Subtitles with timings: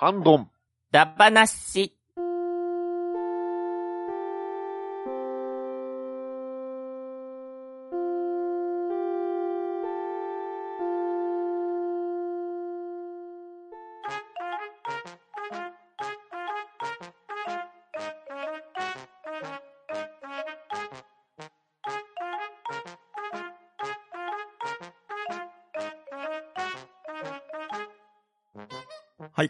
[0.00, 0.50] ハンドン。
[0.90, 1.94] ダバなし。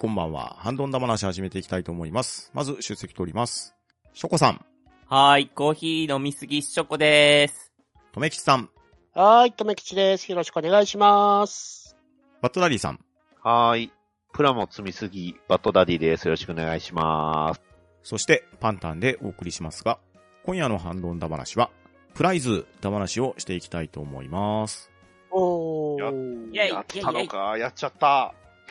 [0.00, 0.56] こんばんは。
[0.58, 2.50] ハンドンダ話始めていきたいと思います。
[2.54, 3.74] まず、出席取ります。
[4.14, 4.64] ショコさん、
[5.06, 7.70] はーい、コーヒー飲みすぎショコでーす。
[8.10, 8.70] とめきちさん、
[9.12, 10.30] はーい、とめきちです。
[10.30, 11.98] よろしくお願いします。
[12.40, 13.00] バットダディさん、
[13.42, 13.92] はーい。
[14.32, 16.24] プラモ積みすぎ、バットダディです。
[16.24, 17.60] よろしくお願いします。
[18.02, 19.98] そしてパンタンでお送りしますが、
[20.46, 21.70] 今夜のハンドンダ話は、
[22.14, 24.90] プライズダ話をしていきたいと思います。
[25.30, 26.54] おやー。
[26.54, 28.06] やったのか、やっちゃった。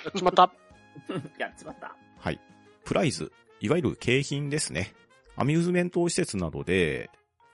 [0.03, 0.51] やっちまった。
[1.37, 1.95] やっちまった。
[2.17, 2.39] はい。
[2.85, 4.93] プライズ、いわゆる景品ですね。
[5.35, 7.09] アミューズメント施設などで、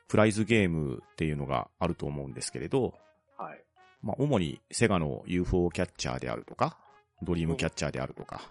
[0.08, 2.94] プライズゲームっていうのがあると思うんですけれど、
[3.38, 3.64] はい。
[4.02, 6.78] まあ、主にセガの UFO キャッチャーであるとか、
[7.22, 8.42] ドリームキャッチャーであるとか、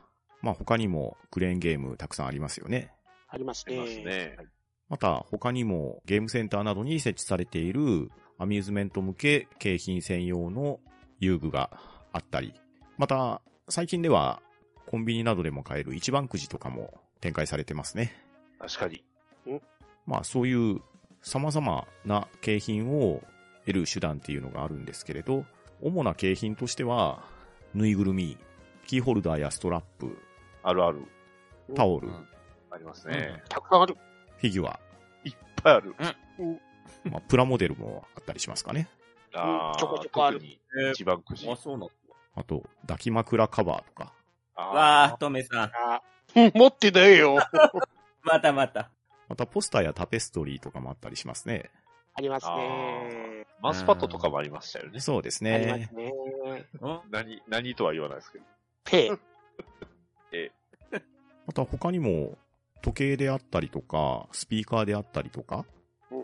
[0.43, 2.93] まあ、他にもクレーンゲームたくさんありますよね。
[3.29, 3.79] ありますね。
[3.79, 4.37] ありますね。
[4.89, 10.81] また、他にもゲームセンターなどに設置されているアミューズメント向け景品専用の
[11.19, 11.71] 遊具が
[12.13, 12.53] あったり、
[12.99, 14.43] また、最近では
[14.87, 18.13] コンビニなどでも買える一番くじとかも展開されてますね。
[18.59, 19.05] 確かに。
[20.07, 20.81] まあ、そういう
[21.23, 23.23] 様々な景品を
[23.67, 25.45] 得る手段っていうのがあるんですけれど、
[25.81, 27.25] 主な景品としては、
[27.75, 28.37] ぬいぐるみ、
[28.87, 30.19] キーホルダーやストラップ、
[30.63, 31.03] あるある。
[31.75, 32.29] タオル、うん
[32.71, 33.43] ありますね。
[33.49, 33.97] たくさんある。
[34.39, 34.81] フィギュア、
[35.25, 35.33] いっ
[35.63, 35.95] ぱいある。
[37.05, 38.89] まあ、プラモデルもあったりしますかね。
[39.33, 40.41] あーちょこちょこある
[40.93, 41.49] 一番くじ。
[41.49, 41.91] あ、そうなの
[42.35, 44.13] あと、抱き枕カバーとか、
[44.57, 45.71] わー、トメさん。
[45.75, 46.03] あ
[46.55, 47.39] 持ってないよ。
[48.23, 48.91] またまた。
[49.29, 51.71] またポスターやタペストリーとかもあったりしますね。
[52.15, 53.47] ありますね。
[53.61, 55.01] マウスパッドとかもありましたよね。
[55.01, 55.55] そうですね。
[55.55, 56.11] ありますね。
[56.11, 56.15] ん
[57.11, 58.45] 何、何とは言わないですけど。
[58.85, 59.11] ペ
[61.47, 62.39] また他にも、
[62.83, 65.65] 時計であったりとか、スピーカーであったりとか、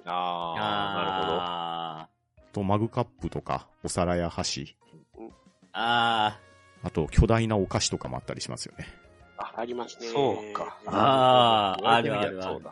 [0.05, 2.09] あああ
[2.53, 5.31] とマグカップとか、お皿や箸、ー。
[5.73, 6.39] あ
[6.83, 8.87] あと巨大なお菓子とかもあったりしますよね。
[9.37, 10.09] ありますね。
[10.09, 10.79] そうか。
[10.87, 12.71] あー言われてみりゃあるあるあるそうだ。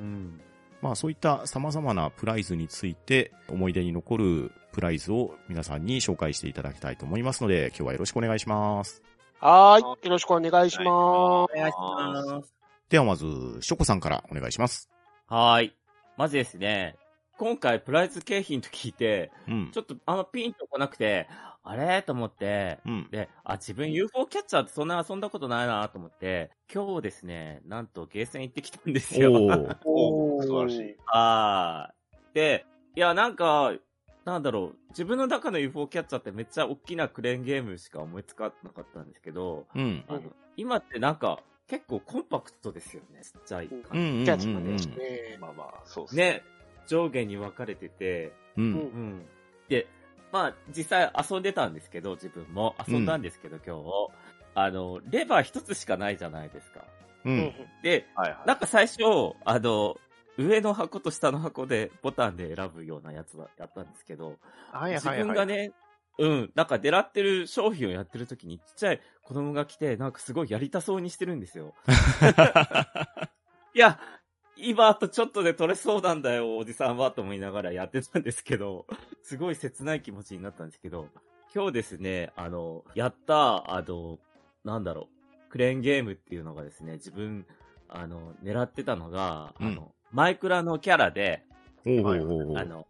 [0.00, 0.02] ー。
[0.02, 0.40] うん。
[0.82, 9.02] まあそういった様々なプライズについて思い出に残るプライズを皆さんに紹介していただきたいと思いますので今日はよろしくお願いします。
[9.40, 9.82] はーい。
[9.82, 12.54] よろしくお願いしまお願いします。
[12.88, 13.24] ではまず、
[13.60, 14.90] ショコさんからお願いします。
[15.28, 15.76] はーい。
[16.16, 16.96] まずですね、
[17.40, 19.78] 今回プライズ景品と聞いて、うんち。
[19.78, 21.26] ょっとあんまピンとこなくて、
[21.62, 22.02] あれ？
[22.02, 23.08] と思って、うん。
[23.10, 29.32] で、あ、自分 UFO キャッチャーってそんな遊んだことないなと思って、今日ですね、なんとゲーセン行ってきたんですよ。
[29.86, 30.36] お。
[30.36, 30.96] おー素晴らしい。
[31.06, 33.72] あーで、いや、なんか、
[34.26, 40.04] なんだろう、自分の中の UFO キャッチャーってめっちゃ大きなクレーンゲームしか思いつかなかったんですけど、うん。
[40.08, 40.20] あの
[40.58, 44.24] 今ってなんか、結構コンパクトですよね、ちっちゃい感じ。
[44.26, 45.38] キャッチまでですね。
[45.40, 46.42] まあまあ、そうですね、
[46.90, 48.64] 上下に分かれてて、うん。
[48.64, 48.72] うん。
[48.72, 49.26] うん。
[49.68, 49.86] で、
[50.32, 54.08] まあ、実際遊んでたんですけど、自分も遊んだんですけど、今日。
[54.56, 56.80] あの、レバー一つしかないじゃないですか。
[57.24, 57.30] う。
[57.30, 57.54] うんん。
[57.84, 58.38] で、はいはい。
[58.46, 59.04] なんか最初、
[59.44, 59.96] あの、
[60.36, 64.38] 上の箱と下の箱でボタンで選ぶようなやつはやったんですけど、
[64.72, 65.72] はい自分がね、
[66.18, 71.74] うん、なんか狙ってる商品をやってる時にちっちゃい子供が来て、なんかすごいやりたそうにしてるんですよ。
[73.74, 74.00] いや、
[74.62, 78.86] 今あとちょっとで取れそうなんだよ、おじさんは、と思いながらやってたんですけど、
[79.22, 81.08] すごい切ない気持ちになったんですけど、
[81.54, 84.18] 今日ですね、あの、やった、あの、
[84.64, 85.08] なんだろ
[85.48, 87.46] う、クレーンゲームっていうのがですね、自分、
[87.88, 91.44] あの、狙ってたのが、うんあの、マイクラのキャラで、
[91.84, 92.86] おーおーおーおーあの、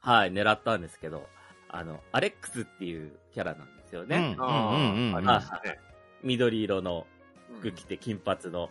[0.00, 1.26] はい、狙ったんですけど、
[1.68, 4.36] あの、アレックスっていうキャラなんですよね。
[6.22, 7.22] 緑色のうん
[7.58, 8.70] 服着て金髪の。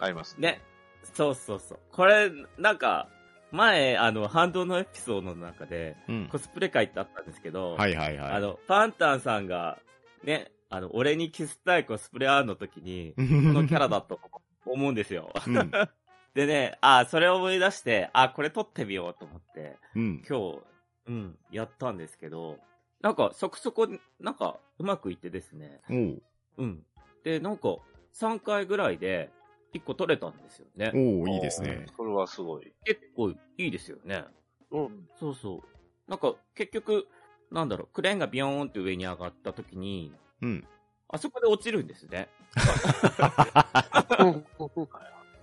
[0.00, 0.62] ありますね。
[1.04, 1.14] ね。
[1.14, 1.78] そうそうそう。
[1.90, 3.08] これ、なんか、
[3.52, 6.28] 前、あの、反動のエピソードの中で、うん。
[6.28, 8.32] コスプレ会ってあったんですけど、はいはいはい。
[8.32, 9.78] あの、パンタンさんが、
[10.24, 13.24] ね、あの、俺にキスたいコスプレアーの時に、こ こ
[13.60, 14.18] のキャラだと
[14.64, 15.30] 思うんですよ。
[15.46, 15.70] うん。
[16.34, 20.22] でね、あ、それを思い出して、あ、これ撮ってみようと思って、うん。
[20.26, 20.62] 今日、
[21.08, 22.58] うん、やったんですけど、
[23.02, 23.86] なんか、そこそこ、
[24.18, 25.82] なんか、うまくいってですね。
[25.90, 26.22] おう
[26.56, 26.86] うん。
[27.22, 27.76] で、なんか、
[28.14, 29.30] 3回ぐらいで、
[29.74, 30.92] 1個取れたんですよね。
[30.94, 31.86] おういいですね。
[31.96, 32.72] それはすごい。
[32.84, 34.24] 結構いいですよね。
[34.70, 35.08] うん。
[35.18, 36.10] そうそう。
[36.10, 37.08] なんか、結局、
[37.50, 40.66] なんだろう、クレーンがビヨーンって上に上がった時に、うん。
[41.08, 42.28] あそこで落ちるんですね。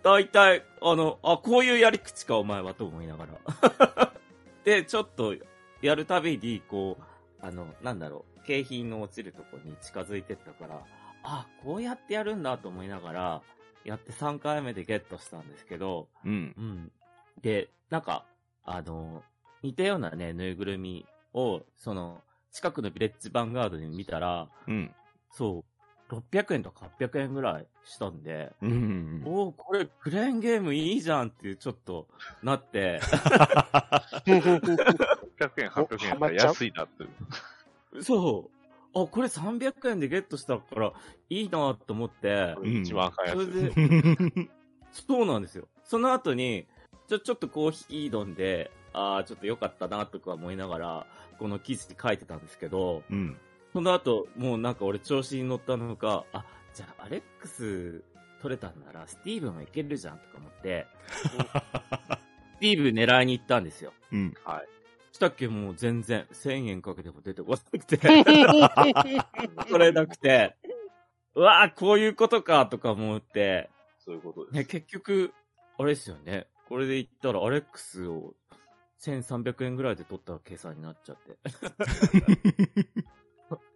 [0.04, 4.14] 大体、あの、あ、こういうやり口か、お前は、と思いながら。
[4.64, 5.36] で、ちょっと、
[5.82, 10.82] やるたびに、こう、あの、なんだろう、景品の落ちるとこに近づいてったから、
[11.24, 13.42] あ、こうやってやるんだと思いながら、
[13.86, 16.54] やって3回目でゲットしたんですけど、うん。
[16.58, 16.92] うん。
[17.42, 18.26] で、なんか、
[18.66, 19.24] あの、
[19.64, 22.22] 似たようなね、ぬいぐるみを、その、
[22.52, 24.92] 近くのビレッジヴァンガードで見たら、うん。
[25.32, 25.64] そ
[26.10, 29.22] う、600円とか800円ぐらいしたんで、うん。
[29.26, 32.08] おーこれクレーンゲームいいじゃんっていうちょっと
[32.42, 33.00] なって、
[34.26, 38.04] 600円、800円安いなって。
[38.04, 38.59] そう、
[38.96, 40.94] あ、これ300円でゲットしたから
[41.30, 43.52] いいなと思って、一番赤いやそれつ。
[43.54, 44.50] で、
[44.92, 45.68] そうなんですよ。
[45.84, 46.68] その後に、
[47.08, 51.08] ちょ、ちょっとコーヒー飲んで、ああ、ちょっと良かったなとか思いながら、
[51.38, 53.38] この記事に書いてたんですけど、うん。
[53.74, 58.04] その後、もうなんか俺調子に乗ったのか、あ、じゃあアレックス
[58.42, 60.88] 取れたんなら、スティーブンもいけるじゃんとか思って、
[62.58, 63.94] スティーブン狙いに行ったんですよ。
[64.12, 64.34] うん。
[65.20, 65.50] したっけ？
[65.50, 67.98] もう全然、1000円かけても出てこなくて、
[69.68, 70.56] 取れなくて、
[71.36, 73.70] うわーこういうことかとか思って、
[74.00, 74.56] そういうことです。
[74.56, 75.34] ね、結局、
[75.78, 76.48] あれですよね。
[76.70, 78.34] これで言ったら、アレックスを
[79.02, 81.38] 1300円ぐらいで取った計算になっちゃって。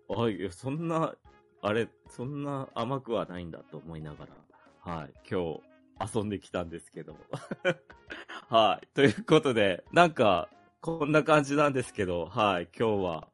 [0.15, 1.15] あ、いや、そんな、
[1.61, 4.27] あれ、そんな甘くはないんだと思いなが
[4.85, 5.59] ら、はい、今
[5.99, 7.17] 日遊んできたんですけど。
[8.49, 10.49] はい、ということで、なんか、
[10.83, 13.27] こんな感じなんですけど、はい、今日は、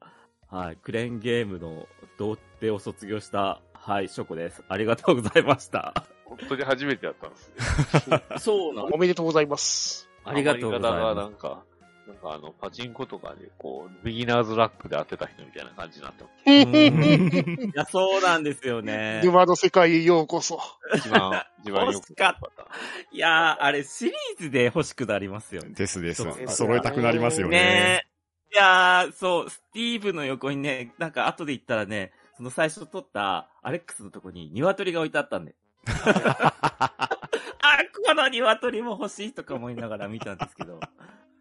[0.51, 1.87] はい、クレーンゲームの
[2.19, 4.63] 童貞を卒業した、はい、ショコです。
[4.69, 6.05] ありがとうございました。
[6.25, 8.23] 本当に初めてやったんですね。
[8.37, 10.07] そうなんおめでとうございます。
[10.25, 11.63] ありがとうございまなんか、
[12.09, 16.49] なんかあの、パチンコとかで、こう、ビギナーズラックで当てた人みたいな感じになってます。
[16.49, 19.21] いや、そうなんですよね。
[19.23, 20.59] 沼の世界へようこそ。
[20.95, 22.51] 一番、一番よく欲しかっ
[23.11, 25.69] いやー、あれ、シリーズで欲しくなりますよね。
[25.69, 26.25] ですです。
[26.47, 27.57] 揃えたくなりますよね。
[27.57, 28.05] ね
[28.51, 28.55] え。
[28.55, 35.53] いやー、そう、スティーブの横にね、なんか後で言ったらね、その最初撮ったアレックスのとこに鶏が置いてあったんで。
[35.85, 37.77] あ、
[38.09, 40.79] この鶏も欲しいとか思いながら見たんですけど。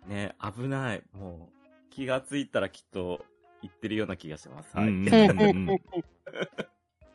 [0.09, 1.03] ね危ない。
[1.13, 1.59] もう、
[1.91, 3.25] 気がついたらきっと
[3.63, 4.77] 言ってるような気がします。
[4.77, 4.93] はい。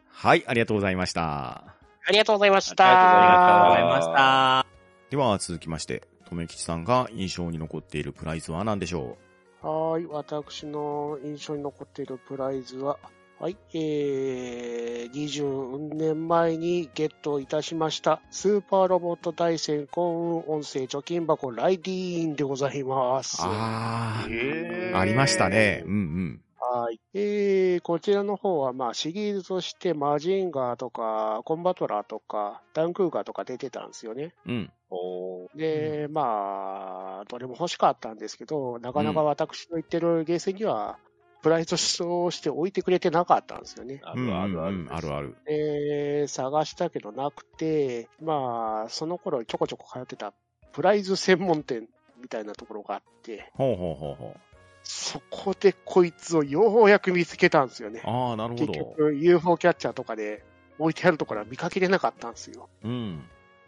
[0.07, 1.65] はい、ありがとうございました。
[2.05, 2.85] ありがとうございました。
[2.85, 4.65] ありがとうございました。
[5.09, 9.17] では、続きまして、とめきちさんが印象に残っているプライズは何でしょ
[9.61, 10.05] はーい。
[10.05, 12.97] 私の印象に残っているプライズは、
[13.43, 13.57] はい。
[13.73, 23.41] えー、20年前にゲットいたしました、スーパーロボット大戦幸運音声貯金箱ライディーンでございます。
[23.41, 25.83] うあえあ、ありましたね。
[25.85, 26.41] うんうん。
[26.57, 27.01] はい。
[27.13, 34.33] えー、こちらの方は、まあ、シリーズとして、マジンガーとか、コンバトラーとか、ダンクーガーとか出てたんですよね。
[34.45, 34.71] うん。
[34.89, 40.97] おーで、まあ、どれも欲しかったんですけど、なかなか私の言ってるゲーセンには、
[41.43, 41.77] プライズと
[42.31, 44.01] して置いてくれてなかったんですよね。
[44.05, 44.87] あうんるあるあるうん。
[44.89, 45.35] あるある。
[45.45, 50.33] えー、探したけどなくて、まあ、その頃ちょこちょこ通ってた、
[50.71, 51.89] プライズ専門店
[52.21, 54.37] みたいなところがあって、ほうほうほうほ
[54.83, 58.09] そこでこいつをようやく見つけたんですよねう。。
[58.09, 58.73] ああ、なるほ結ど。
[58.97, 60.43] 局 UFO キャッチャーとかで
[60.79, 62.69] 置いてあるところは見かけれなかったんですよ。
[62.83, 63.23] うん。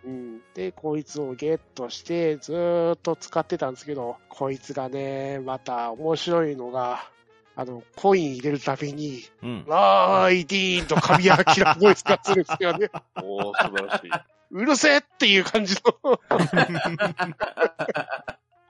[0.06, 7.09] うん、で、こいつをゲットしてずーっと使ってたんですけど、こいつがね、また面白いのが、
[7.57, 9.66] あの、コイン入れるたびに、うん。
[9.68, 12.90] ライディーンと神谷明ボイスがするんですよね。
[13.21, 14.09] おー、素晴らしい。
[14.52, 16.19] うるせえっていう感じの。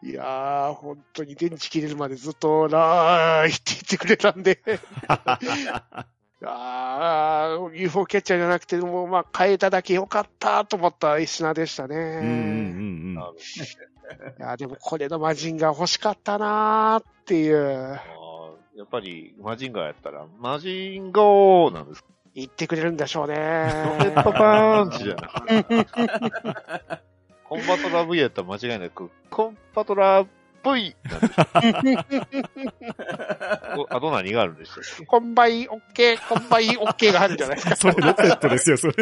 [0.03, 4.61] いやー、本当に電池切れるまでずっと、ラーイって言ってくれたんで。
[6.43, 11.95] あー、UFO キャッチャーじゃなくて、もうまあ変えただけよかったと思った品でしたね。
[11.95, 13.25] うんうんうん
[14.37, 17.99] いや、でもこれのマジンガー欲しかったなーっていう、
[18.75, 22.03] やっぱり、マジンガーやったら、マジンガーなんです。
[22.33, 23.35] 言ってくれるんでしょうね。
[23.35, 25.87] ロケットパンチじゃなくて。
[27.47, 30.27] コンバトラー V やったら間違いなく、コンバトラー
[30.73, 31.33] V なんです。
[33.77, 37.75] おあと何があるんでしょうコンバインオッケー、コンバインオッケーがあるんじゃないですか。
[37.77, 38.93] それロケットですよ、それ。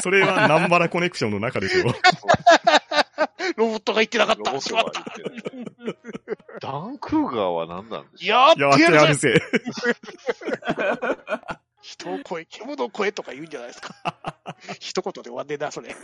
[0.00, 1.92] それはナンバラコネクションの中ですよ。
[3.56, 4.60] ロボットが言ってなかった。
[4.60, 5.04] しまった。
[6.60, 9.40] ダンクーガーは何なんでしょやっやっててやるぜやるぜ。
[11.82, 13.94] 人を超え、獣を超えとか言うんじゃないですか。
[14.78, 15.94] 一言で終わんねえな、それ。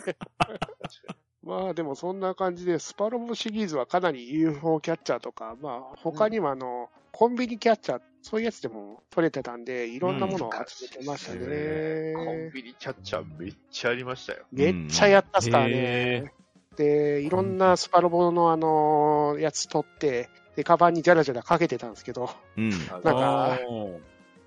[1.41, 11.39] まあでもそんな感じで、スパロボシリーズはかなり UFO キャッチャーとか、まあ他にもあの、コンビニキャッチャー、そういうやつでも取れてたんで、いろんなものを集めてましたね。
[11.39, 14.45] うんコンビニキャッチャーめっちゃありましたよ。
[14.51, 16.33] めっちゃやったっすからへね。
[16.79, 22.69] で、いろんなスパロボのあのやつ取って、で、カバンにジャラジャラかけてたんですけど、うん。
[22.69, 23.59] なんか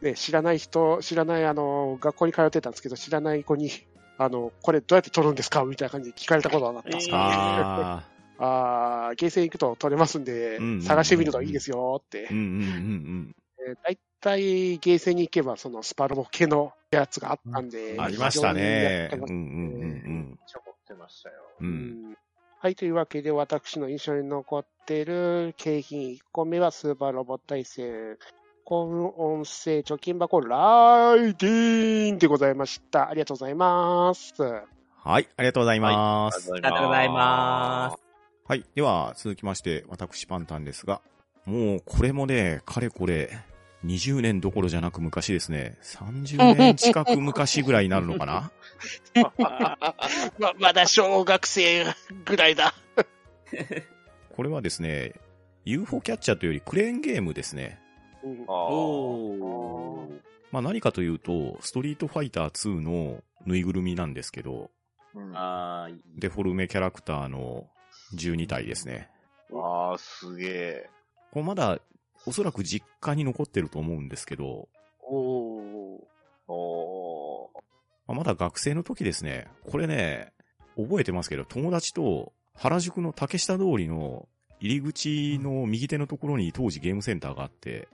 [0.01, 3.71] ね、知らない人、知らないあの、学校に通ってたんですけど、知らない子に、
[4.17, 8.03] あの、これどうやって取るんですかみたいな感じで聞かれたことがあったんですけど、あ
[8.39, 9.13] あ。
[9.17, 12.37] ゲーセン行くと取れますんでうんうんうんう、ん探してみるといいですよってうん。
[12.37, 13.37] うんうん
[13.69, 18.01] えー大体ゲーセンに行けば、そのスパロボ系のやつがあったんで、うん。
[18.01, 18.61] ありましたね。
[18.61, 21.35] 非常にやってますうんうんうんめってましたよ。
[21.61, 22.17] うん。
[22.61, 28.19] はい、というわけで、私の印象に残っている景品1個目はスーパーロボ対戦、
[28.65, 33.09] 幸運音声貯金箱ライディーンでございました。
[33.09, 34.35] ありがとうございます。
[34.41, 36.53] はい、ありがとうございます。
[36.53, 38.03] ありがとうございます。
[38.47, 38.65] はい。
[38.75, 41.01] では、続きまして、私パンタンですが、
[41.45, 43.31] もう、これもね、かれこれ、
[43.85, 48.53] 20年どころじゃなく昔ですね、30年近く昔ぐらいになるのかな？
[50.39, 51.85] ま、まだ小学生
[52.25, 52.75] ぐらいだ。
[54.37, 55.15] これはですね、
[55.65, 57.79] UFO キャッチャーというよりクレーンゲームですね。
[58.25, 60.23] うんあ
[60.53, 64.71] まあ何かというと、ストリートファイター2のぬいぐるみなんですけど、
[65.15, 67.67] デフォルメキャラクターの
[68.15, 69.09] 12体ですね。
[69.51, 70.91] あー、すげえ。
[71.33, 71.79] これまだ、
[72.27, 74.69] おそらく実家に残ってると思うんですけど、
[75.03, 75.99] おー
[76.49, 77.59] おー。
[78.07, 79.49] まあまだ学生の時ですね。
[79.71, 80.33] これね、
[80.77, 84.29] 覚えてますけど、友達と原宿の竹下通りの
[84.61, 87.89] 入り口の右手のところに当時ゲームセンターがあって、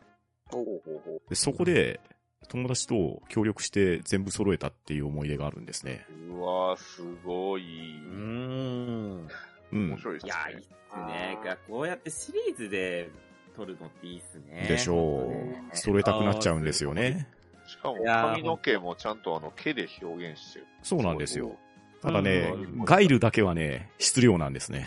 [1.29, 2.01] でそこで
[2.49, 6.07] 友達と協力して全部揃えたっていう思い出があるんですね。
[6.31, 7.63] うわー、すごい。
[7.63, 9.29] うーん。
[9.73, 9.99] うん面。
[9.99, 10.33] 白いですね。
[10.33, 10.69] いや、いいっす
[11.07, 11.39] ね。
[11.45, 13.11] がこうやってシリーズで
[13.59, 14.67] 撮るのっていいっすね。
[14.69, 15.33] でしょ
[15.73, 15.77] う。
[15.77, 17.27] 揃えたくなっちゃうんですよね。
[17.67, 20.67] しかも髪の毛もちゃんとあの毛で表現してる。
[20.85, 21.57] そうなんですよ。
[22.01, 24.87] ただねうん、ガイルだけはね、質量なんですね。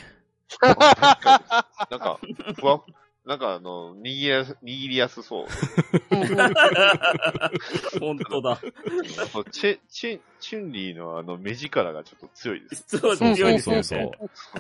[0.62, 0.76] なん
[2.00, 2.20] か、
[2.56, 2.82] ふわ、
[3.26, 5.48] なんかあの、握りやす、握りやすそう。
[8.00, 8.58] 本当だ。
[9.52, 12.86] チェ、チェン、チュンリーのあの目力がちょっと強いです。
[12.98, 14.12] そう、そう強いそうそうですよ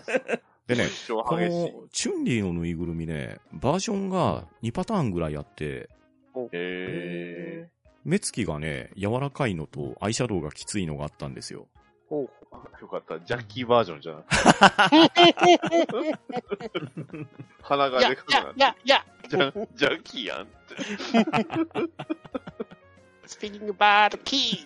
[0.05, 0.41] そうね。。
[0.67, 1.37] でね、超こ。
[1.37, 5.89] のチュンリーのぬいぐるみね、バージョンが2パターンぐらいあって、
[6.53, 7.69] へ
[8.03, 11.67] 目つきがね、柔らかいのとアイシャドウがきついのがあったんですよ。
[12.09, 12.29] ほうー。
[12.81, 13.19] よかった。
[13.19, 14.23] ジャッキーバージョンじゃな。
[17.61, 19.29] 鼻がいや、でかくなっ、いやいや、いや、て。
[19.29, 20.75] ジャジャッキーやんって。
[23.27, 24.57] スピニングバードキー。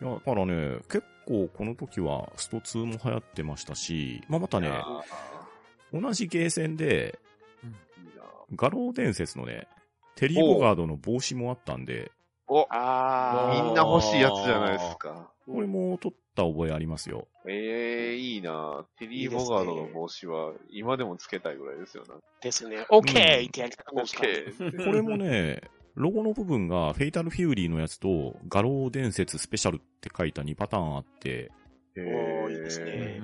[0.00, 5.02] いやだからね、結構この時はスト2も流行ってましたし、まあ、またね、あ
[5.92, 8.22] 同じゲーセンで、ーいいな
[8.56, 9.68] 画廊伝説のね、
[10.16, 12.10] テリー・ボガードの帽子もあったんで、
[12.46, 15.30] お、あーみんな欲しいやつじゃないですか。
[15.46, 17.28] これも撮った覚えありますよ。
[17.46, 22.14] ええいいなテリー・ボガードの帽子は今でもつけたいぐらいですよな。
[22.40, 22.86] ですね。
[22.88, 24.84] オッケーってやりたくなオるッケー。
[24.84, 25.62] これもね、
[25.98, 31.50] ロゴの部分がフェイタル・フューリーのやつと画廊伝説スペシャルって書いた2パターンあって、
[31.96, 33.20] おおーいいですね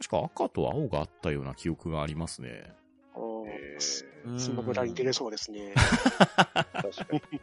[0.00, 2.72] 確か赤と青があったような記憶がありますね。
[3.14, 5.72] おーえスうんスマブラに出れそうですね。
[5.76, 7.40] 確かに。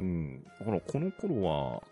[0.00, 0.44] うん。
[0.60, 1.82] だからこの頃は、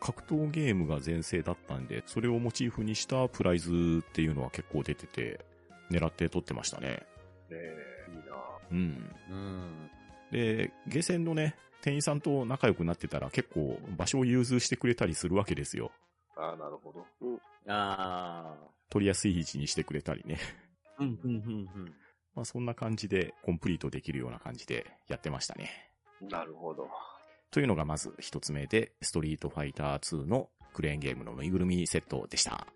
[0.00, 5.40] 格闘ゲームが全盛だったんで、それをモチーフにしたプライズっていうのは結構出てて、
[5.90, 6.88] 狙って撮ってましたね。
[6.88, 7.02] ね
[7.50, 8.22] えいいな
[8.70, 9.14] うん。
[9.30, 9.90] うん。
[10.30, 15.90] で、ゲーセンのね、店員さんと仲良くなってたら結構場所を融通してくれたりするわけですよ。
[16.36, 17.06] ああ、なるほど。
[17.66, 18.54] あ
[18.90, 20.38] 取りやすい位置にしてくれたりね。
[20.98, 21.04] ー。
[21.04, 21.94] うん、うん、うん、
[22.34, 25.70] まあそんな感じでコンプリートできるような感じでやってましたね。
[26.20, 26.88] なるほど。
[27.50, 32.66] というのがまず一つ目で、ストリートファイター2のクレーンゲームのぬいぐるみセットでした。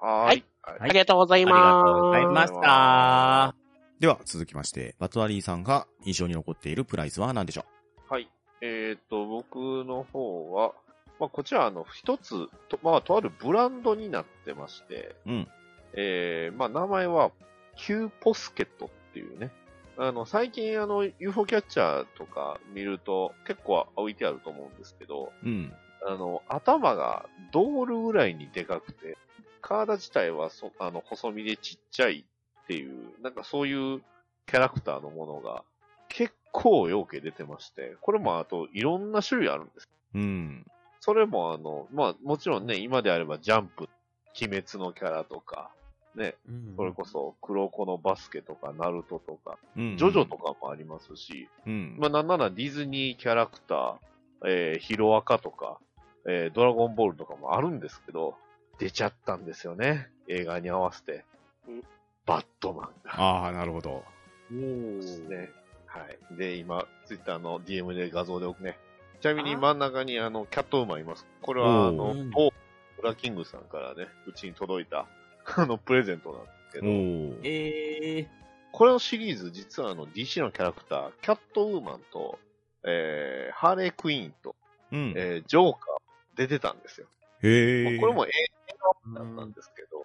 [0.00, 0.44] はーい。
[0.62, 2.12] はありがとうございありがとうごます。
[2.12, 3.69] ざいました。
[4.00, 7.66] では続きまして、バトラリーさんが印象に残っているプライズは何でしょ
[8.08, 8.30] はい。
[8.62, 10.72] えっ、と、僕の方は、
[11.18, 15.48] まあ、こちら、あの、一つ、と、まあ、とあるブランドになってまして、ううん。
[15.92, 17.30] えー、まあ、名前は、
[17.76, 19.50] キューポスケットっていうね。
[19.98, 25.74] あの、最近、あの、UFO キャッチャーとか見ると、結構置いてあると思うんですけど、うん。
[26.06, 29.18] あの、頭がドールぐらいにでかくて、
[29.60, 32.24] 体自体はそ、あの、細身でちっちゃい
[32.64, 34.00] っていう、なんかそういう
[34.46, 35.64] キャラクターのものが
[36.08, 39.88] 結構よけ出てまして、これもあといろんな種類あるんです。
[40.14, 40.66] うん。
[41.00, 43.88] それもあの、まあもちろんね、今であればジャンプ、
[44.40, 45.70] 鬼滅のキャラとか、
[46.14, 51.96] ね、うんそれこそ黒子のバスケとかナルトとか、うんジョジョとかもありますし、うん。
[51.98, 53.96] まあなんならディズニーキャラクター、
[54.46, 55.78] えーヒロアカとか、
[56.28, 58.34] えードラゴンボールとかもあるんですけど、
[58.78, 60.08] 出ちゃったんですよね。
[60.28, 61.24] 映画に合わせて
[61.68, 61.82] うん。
[62.30, 63.20] バットマンが。
[63.20, 64.04] ああ、なるほど。
[64.52, 65.50] ですね。
[65.86, 66.36] はい。
[66.36, 68.78] で、今、ツイッターの DM で画像で送ね。
[69.20, 71.26] ちなみに真ん中にあの、キャットウーマンいます。
[71.42, 72.52] これはあの某
[72.96, 75.08] ブラキングさんからね、うちに届いた、
[75.56, 78.28] あの、プレゼントなんですけおど、ーええ
[78.70, 82.38] これのシリーズ、実はあの、DC のキャラクター、キャットウーマンと、
[82.84, 84.54] えー、ハーレークイーンと、
[84.92, 85.14] うん。
[85.16, 87.08] えー、ジョーカー出てたんですよ。
[87.42, 87.98] へえ。
[87.98, 88.30] これも映
[89.12, 89.99] 画なんですけど、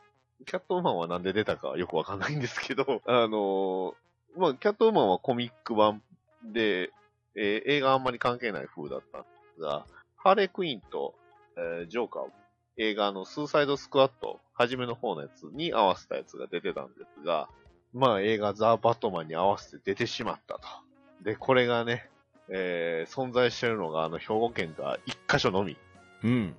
[0.45, 3.93] キャットウーマンはなんで出たかはよくわかんないんですけど、 あのー
[4.37, 6.01] まあ、キャットウーマンはコミック版
[6.43, 6.91] で、
[7.35, 9.85] えー映画あんまり関係ない風だったんですが、
[10.17, 11.15] ハーレークイーンと、
[11.57, 12.29] えージョーカー、
[12.77, 17.49] 映画のスーサイドスクワット、初めの方のやつに合わせたやつが出てたんですが、
[17.93, 20.67] まあ映画ザ・バットマンに合わせて出てしまったと。
[21.21, 22.09] で、これがね、
[22.49, 25.77] えー存在してるのがあの兵庫県が一箇所のみ。
[26.23, 26.55] うん。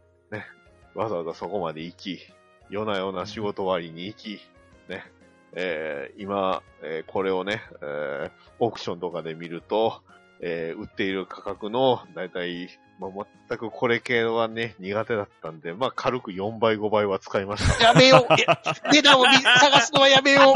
[0.97, 2.21] わざわざそこまで行き、
[2.71, 4.41] 夜な夜な仕事終わりに行き、
[4.89, 5.05] ね、
[5.53, 10.03] えー今、えーこれをね、えーオークションとかで見ると、
[10.41, 12.69] えー売っている価格の、だいたい、
[12.99, 17.85] まあ、全くこれ系はね、苦手だったんで、まあ、軽く4倍、5倍は使いました。
[17.85, 18.35] やめよう。
[18.35, 18.47] え
[18.93, 20.55] 値段を見探すのはやめよ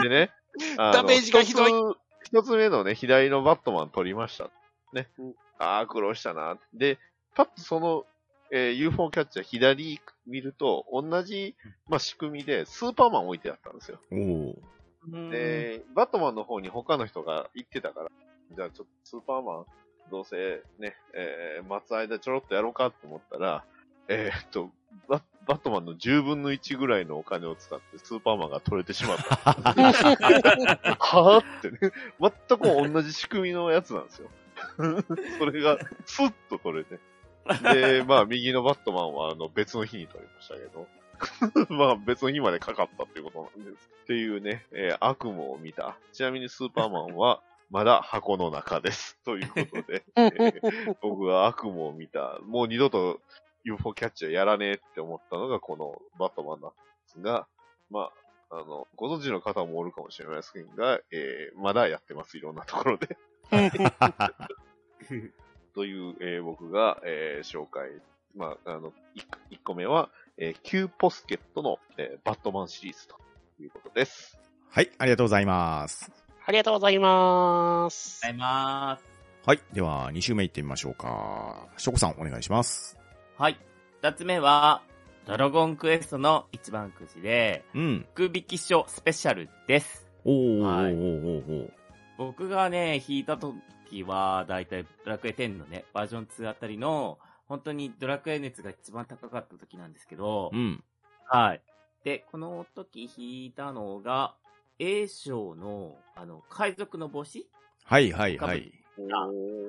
[0.00, 0.02] う。
[0.02, 0.30] でね、
[0.76, 1.98] ダメージがひどい一つ
[2.30, 4.50] 一つ目のね、左のバットマン取りました。
[4.92, 5.34] ねうん。
[5.58, 6.58] ああ、苦労したな。
[6.74, 6.98] で、
[7.34, 8.04] パッとその、
[8.50, 11.56] えー UFO キャッチャー左見ると、同じ、
[11.88, 13.98] まあ、仕組みで、スーパーマン置いてあったんですよ。
[15.30, 18.10] で、バットマンの方に他の人が行ってたから、
[18.54, 19.64] じゃあちょっとスーパーマン、
[20.10, 23.64] どうせね、えー待つ間ちょろっとやろうかと思ったら、
[24.08, 24.70] えーっと、
[25.08, 29.34] ババットマンの10分の1ぐらいのお金を使ってスーパーマンが取れてしまった。
[29.54, 31.92] はぁってね。
[32.20, 34.28] 全く同じ仕組みのやつなんですよ。
[35.38, 36.98] それが、スッと取れて。
[37.74, 40.86] で、まあ、右のバットマンは、あの、別の日に取りましたけど。
[41.74, 43.88] まあ、別の日までかかったっていうことなんです。
[44.04, 45.96] っていうね、えー悪夢を見た。
[46.12, 49.18] ちなみにスーパーマンは、まだ箱の中です。
[49.24, 52.38] ということで、えー僕は悪夢を見た。
[52.44, 53.20] もう二度と
[53.64, 57.46] UFO キャッチャーやらねえって思ったのがこのバットマンなんですが、
[57.90, 58.10] ま
[58.50, 62.38] あ、あの、ご存知の方もおるかもしれないですが、えーまだやってます。
[62.38, 63.18] いろんなところで。
[65.78, 67.88] という、えー僕が、えー紹介。
[68.34, 68.92] まあ、あの、
[69.50, 73.14] 1, 個目は、えー、Q ポスケットの、えーバットマンシリーズと
[73.60, 74.36] いうことです。
[74.70, 76.10] はい、ありがとうございます。
[76.44, 78.22] ありがとうございます。
[78.22, 79.04] ございます。
[79.46, 81.68] はい、では2週目行ってみましょうか。
[81.76, 82.98] ショコさんお願いします。
[83.36, 83.56] はい。
[84.02, 84.82] 二つ目は、
[85.26, 88.06] ドラゴンクエストの一番くじで、うん。
[88.14, 90.08] 福引き書スペシャルです。
[90.24, 91.70] おー、はいおーおーおー
[92.18, 93.36] 僕がね、弾いた
[93.90, 100.82] 時は、だいたいドラクエ10のね、バージョン2あたりの、本当にドラクエ熱が一番高かった時なんですけど、うん。
[101.26, 101.62] はい。
[102.04, 104.34] で、この時弾いたのが、
[104.78, 107.48] A 賞の、あの、海賊の帽子
[107.84, 108.72] はいはいはい。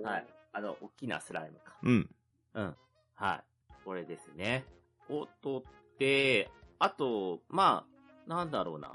[0.03, 0.25] はい。
[0.53, 1.77] あの、大きなスライムか。
[1.83, 2.09] うん。
[2.53, 2.75] うん。
[3.15, 3.43] はい。
[3.85, 4.65] これですね。
[5.09, 7.85] を取って、あと、ま
[8.27, 8.91] あ、なんだろうな。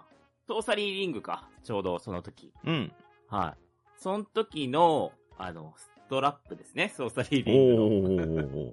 [0.47, 1.49] トーサリーリングか。
[1.65, 2.53] ちょうどその時。
[2.65, 2.93] うん。
[3.29, 3.64] はい。
[4.05, 6.93] その時の、あの、ストラップですね。
[6.95, 8.27] ソーサリーおリング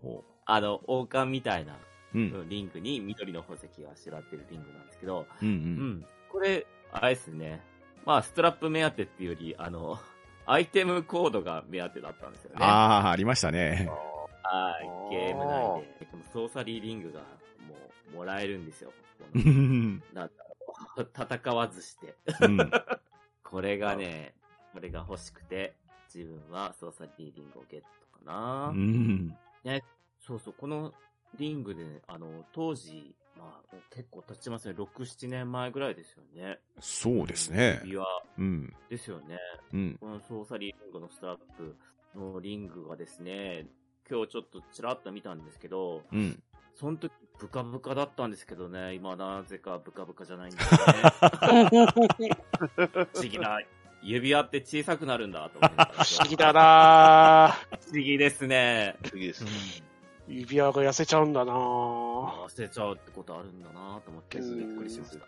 [0.03, 0.23] の。
[0.45, 1.77] あの、王冠みたいな、ー
[2.15, 2.41] うん。
[2.41, 5.51] うんリングに緑の宝石があしらってるリングなんですけど、うんう。
[5.51, 5.57] うん
[5.99, 6.05] ん。
[6.29, 7.61] これ、あれですね。
[8.05, 9.99] まあ、ストラップ目当てっていうより、あの、
[10.45, 12.57] アイテムコードが目当てだったんですよね。
[12.59, 13.89] ああ、ありましたね。
[14.43, 14.75] は
[15.11, 15.15] い。
[15.15, 17.25] ゲーム内で、このソーサリーリングが、も
[18.11, 18.91] う、もらえるんですよ。
[19.33, 21.07] なんだろう。
[21.15, 22.15] 戦わずして。
[22.41, 22.57] うん
[23.43, 24.33] これがね、
[24.73, 25.75] これが欲しくて、
[26.13, 28.69] 自分はソーサリーリングをゲットかな。
[28.69, 29.35] うん。
[30.19, 30.93] そうそう、この
[31.37, 34.75] リングで、あの、当時、まあ、結構経ちますね。
[34.77, 36.59] 6、7年前ぐらいですよね。
[36.79, 37.79] そうですね。
[37.83, 38.05] 指輪
[38.37, 38.73] うん。
[38.89, 39.37] ですよね。
[39.73, 39.97] うん。
[39.99, 41.75] このソーサリングのストラップ
[42.15, 43.67] のリングがですね、
[44.09, 46.41] 今日ちょっとちらっと見たんですけど、うん。
[46.75, 50.79] その時ブカブカだったんですけどね、今なぜかブカブカじゃないんですよ
[51.63, 51.69] ね。
[53.13, 53.59] 不思議な。
[54.03, 57.77] 指輪って小さくなるんだと思いながら不思議だなぁ。
[57.79, 58.95] 不思議ですね。
[59.03, 59.45] 次です。
[60.27, 61.55] 指輪が痩せちゃうんだなぁ。
[61.55, 65.25] 忘れちゃうってことあるんだなと思って、うんびっくりしました。
[65.25, 65.27] う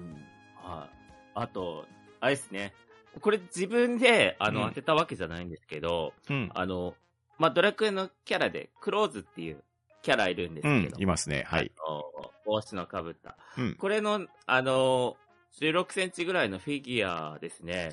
[0.00, 0.14] ん。
[0.62, 0.90] はい。
[1.34, 1.84] あと、
[2.20, 2.72] あれですね。
[3.20, 6.50] これ自分で、あの、うん当てたわけじゃないんですけど、うん。
[6.54, 6.94] あの、
[7.38, 9.62] まあ、ドラクエのキャラで、クローズっていう
[10.02, 11.44] キャラいるんですうんけど。、いますね。
[11.46, 11.70] はい。
[11.86, 12.04] あの
[12.44, 13.36] 帽子のかぶった。
[13.56, 13.74] うん。
[13.74, 15.16] これの、あの、
[15.60, 17.92] 16センチぐらいのフィギュアですね。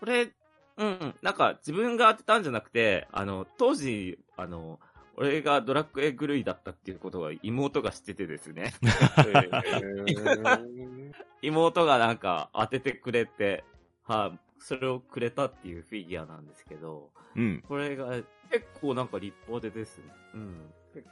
[0.00, 0.30] これ、
[0.76, 4.78] うん、なんか自分が当てたんじゃなくて、あの、当時、あの、
[5.16, 8.72] 俺がドラクエ狂いだったっていうことが妹が知っててですね。
[11.42, 13.64] 妹がなんか当ててくれて、
[14.04, 17.64] はい、それをくれたっていうフィギュアなんですけど、うん。
[17.66, 18.10] これが
[18.50, 20.04] 結構なんか立派でですね。
[20.34, 20.72] うん。
[20.94, 21.10] 結構、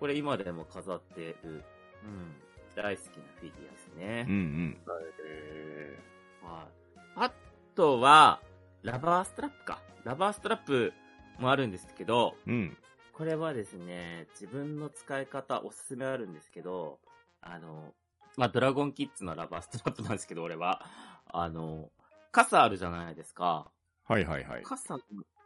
[0.00, 1.62] これ今でも飾ってる、
[2.04, 2.47] うん。
[2.78, 4.26] 大好きなフィギュアですね。
[4.28, 4.78] うんうん。
[4.86, 6.68] はい。
[7.16, 7.32] あ
[7.74, 8.40] とは、
[8.82, 9.82] ラバーストラップか。
[10.04, 10.92] ラバーストラップ
[11.40, 12.76] もあるんですけど、うん。
[13.12, 17.00] これはですね、自分の使い方おすすめあるんですけど、
[17.42, 17.92] あの、
[18.36, 20.86] まあ、ドラゴンキッズのラバーストラップなんですけど、俺は、
[21.26, 21.90] あの、
[22.30, 23.72] 傘あるじゃないですか。
[24.06, 24.62] はいはいはい。
[24.62, 25.00] 傘の、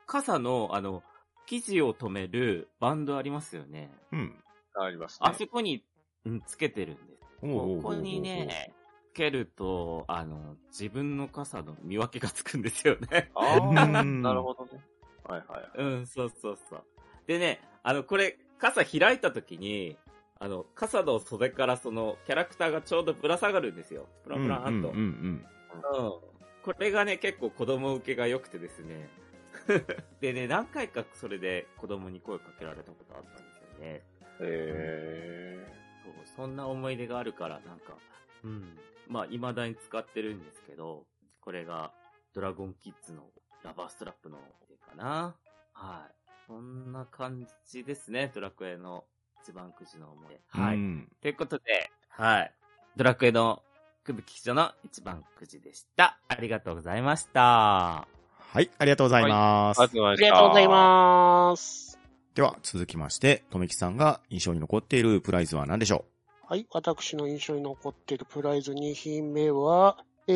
[0.06, 1.02] 傘の、あの、
[1.46, 3.90] 生地を止めるバンドありますよね。
[4.12, 4.44] うん。
[4.74, 5.84] ありますあそこに、
[6.24, 7.06] うん、つけてるん
[7.42, 8.72] ここにね、
[9.12, 13.30] つけると、あの、自分の傘の見分けがつくんですよね。
[13.34, 14.80] あうんあ、なるほどね。
[15.24, 15.70] はいはい。
[15.76, 16.84] うん、そうそうそう。
[17.26, 19.96] でね、あの、これ、傘開いた時に、
[20.38, 24.06] あの、傘の袖からその、キャラクターがちょうどぶら下がるんですよ。
[24.24, 24.90] プラプラーンと。
[24.90, 26.32] うんうんうんうん。
[26.62, 29.08] これがね、結構子供受けが良くてですね。
[30.20, 34.02] でね、何回かそれで子供に声かけられたことあったんですよね。
[34.40, 35.81] え
[36.16, 37.96] そう、そんな思い出があるから、なんか、
[38.44, 38.78] うん。
[39.08, 41.06] まあ、未だに使ってるんですけど、
[41.40, 41.92] これが、
[42.34, 43.24] ドラゴンキッズの
[43.62, 44.38] ラバーストラップの
[44.70, 45.34] 絵かな。
[45.72, 46.14] はい。
[46.46, 49.04] そんな感じですね、ドラクエの
[49.42, 50.40] 一番くじの思い出。
[50.54, 50.64] うん。
[50.64, 50.76] はい。
[50.76, 52.54] うんということで、はい。
[52.96, 53.62] ドラクエの
[54.04, 56.18] 久吹騎所の一番くじでした。
[56.28, 58.06] ありがとうございました。
[58.38, 59.80] はい、ありがとうございます。
[59.80, 60.24] ありがとうございまあした。
[60.24, 62.01] りがとうございます。
[62.34, 66.06] では、続きまして、とめきさんが印象に残っているプライズは何でしょ
[66.48, 70.32] はい、私の印象に残っているプライズ2品目は、え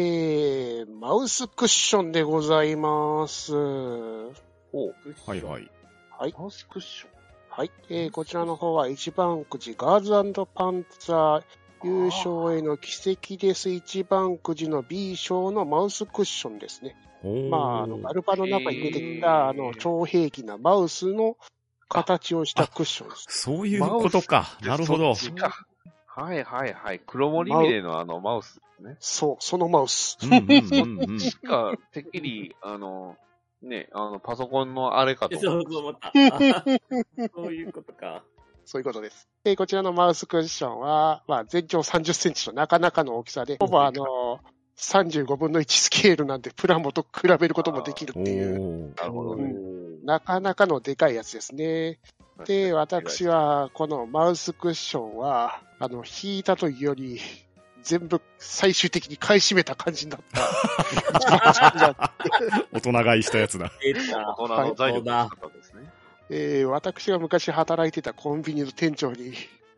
[0.87, 3.54] ー、マウスクッションでございます。
[3.54, 4.94] おう
[5.26, 5.70] はいはい。
[6.18, 6.35] はい。
[6.37, 7.11] マウスクッション？
[7.48, 7.70] はい。
[7.88, 11.42] えー、こちらの方は一番くじガーズパンツァー
[11.82, 13.70] 優勝への奇跡です。
[13.70, 16.94] 一番くじの B 賞のマウスクッションですね。
[17.50, 21.37] まあ、あの、ガルパの中に出てきた、あの、超兵器なマウスの
[21.88, 23.27] 形をしたクッションです。
[23.29, 24.57] そういうことか。
[24.62, 25.14] なるほど。
[26.07, 27.01] はいはいはい。
[27.07, 28.96] 黒森ミレのあのマウスですね。
[29.01, 30.16] そう、そのマウス。
[30.22, 31.20] うんうんうんうん。
[31.20, 33.16] しか、てっきり、あの、
[33.62, 36.09] ね、あの、パソコンのあれかとそう思っそう思った。
[36.09, 36.64] あ
[37.35, 38.22] そういうことか。
[38.64, 39.29] そういうことです。
[39.44, 44.40] えーこちらのマウスクッションは、まあ、全長30センチとなかなかの大きさで、ほぼあの、
[44.78, 48.94] 35分の1スケールなんで、プラモと比べることもできるっていう。
[48.96, 49.54] なるほどうね。
[50.04, 51.98] なかなかのでかいやつですね。
[52.44, 57.20] で、私は、は、このマウスクッションは、あの、引いたというより、
[57.82, 62.10] 全部最終的に買い占めた感じになった。
[62.72, 63.72] 大人買いしたやつだ。
[63.80, 65.90] 大人の材料が使ったんですね。
[66.28, 69.32] えー私が昔働いてたコンビニの店長に、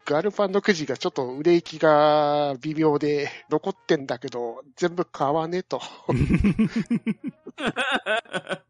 [0.09, 5.83] ガルパンのくじがちょっと売れ行きが微妙で残ってんだけど、全部買わねと。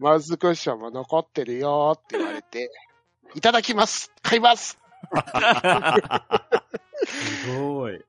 [0.01, 2.73] マウスクッションも残ってるよって言われて、
[3.37, 4.81] いただきます買います、
[7.45, 7.95] すごい。
[7.95, 8.05] うん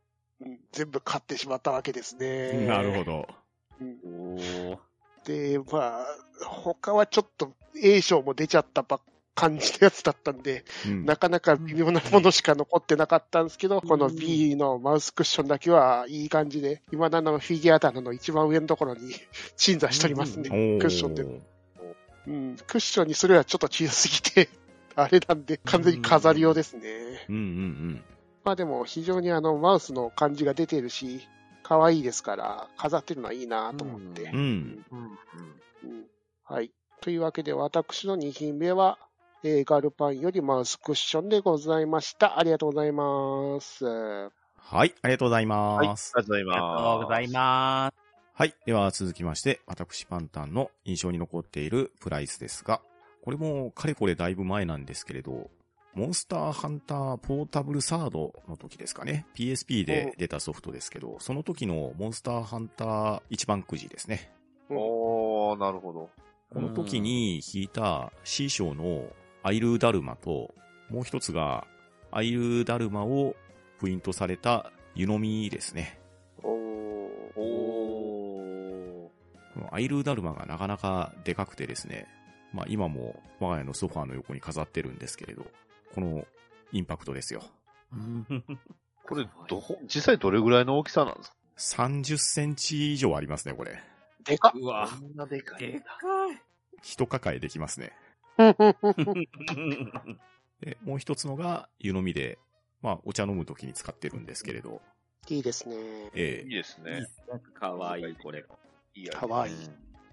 [0.72, 2.66] 全部買ってしまったわけですね。
[2.66, 3.28] なるほど。
[5.26, 6.06] で、まあ、
[6.48, 9.00] 他はちょっと A 賞も出ちゃったば
[9.40, 19.14] 感じのやつだったんで、うんなかなか微妙なものしか残ってなかったんですけど、この B のマウスクッションだけはいい感じで、今だのフィギュア棚の一番上のところに
[19.56, 20.50] 鎮座しておりますね。
[20.52, 21.24] おークッションで。
[22.28, 24.50] うん、クッションにすればちょっと小さすぎて、
[24.96, 27.26] あれなんで完全に飾り用ですね。
[27.30, 28.04] うんうん
[28.44, 31.28] まあでも非常にあのマウスの感じが出てるし、
[31.64, 34.24] 可愛いですから、飾ってるのはいいなと思って。
[34.24, 34.36] うん。
[34.36, 34.44] うん。
[34.44, 35.10] うん。
[35.84, 36.06] うん
[36.46, 36.72] はい。
[37.02, 38.98] というわけで、私の2品目は、
[39.44, 42.38] えーガルパンよりマウスクッションでございました。
[42.40, 43.86] ありがとうございます。
[43.86, 45.78] はい、ありがとうございはい。
[45.78, 46.14] ありがます。
[46.14, 46.84] とうございありがます。
[46.94, 48.10] とうございます。
[48.34, 48.54] はい。
[48.66, 52.82] では続きまして、私パンタンの印象に残っているプライスですが、
[53.24, 55.50] これもかれこれだいぶ前なんですけれど、
[55.94, 59.26] モンスターハンターポータブルサードの時ですかね。
[59.36, 64.32] PSP で出たソフトですけど、その時のモンスターハンター一番くじですね。
[64.70, 66.10] おー、なるほど。
[66.54, 69.06] この時に引いた C 賞の
[69.44, 70.54] アイルーダルマと、
[70.90, 71.66] もう一つが
[72.12, 73.36] アイルーダルマを
[73.80, 76.00] プリントされた湯飲みですね。
[76.44, 76.50] おー
[77.38, 79.12] お
[79.54, 82.08] このアイルーダルマがなかなかでかくてですね。
[82.54, 85.46] まあ今も我が家のソファーの横に飾ってるんですけれど、
[85.94, 86.26] この
[86.72, 87.44] インパクトですよ。
[89.06, 91.36] これ、ど、実際どれぐらいの大きさなんですか
[91.82, 93.82] ？30センチ以上ありますね、これ。
[94.24, 94.52] でかっ。
[94.56, 95.86] うわ、んなでかでか
[96.84, 97.92] 一抱えできますね。
[98.40, 98.56] い。
[100.66, 102.40] で、もう一つのが湯飲みで、
[102.82, 104.82] まあ、お茶飲むときに使ってるんですけれど、
[105.28, 105.76] いいですね。
[106.16, 107.06] ええいいですね。
[107.54, 108.46] かわいい、これ。
[108.96, 109.56] いいやかわいい。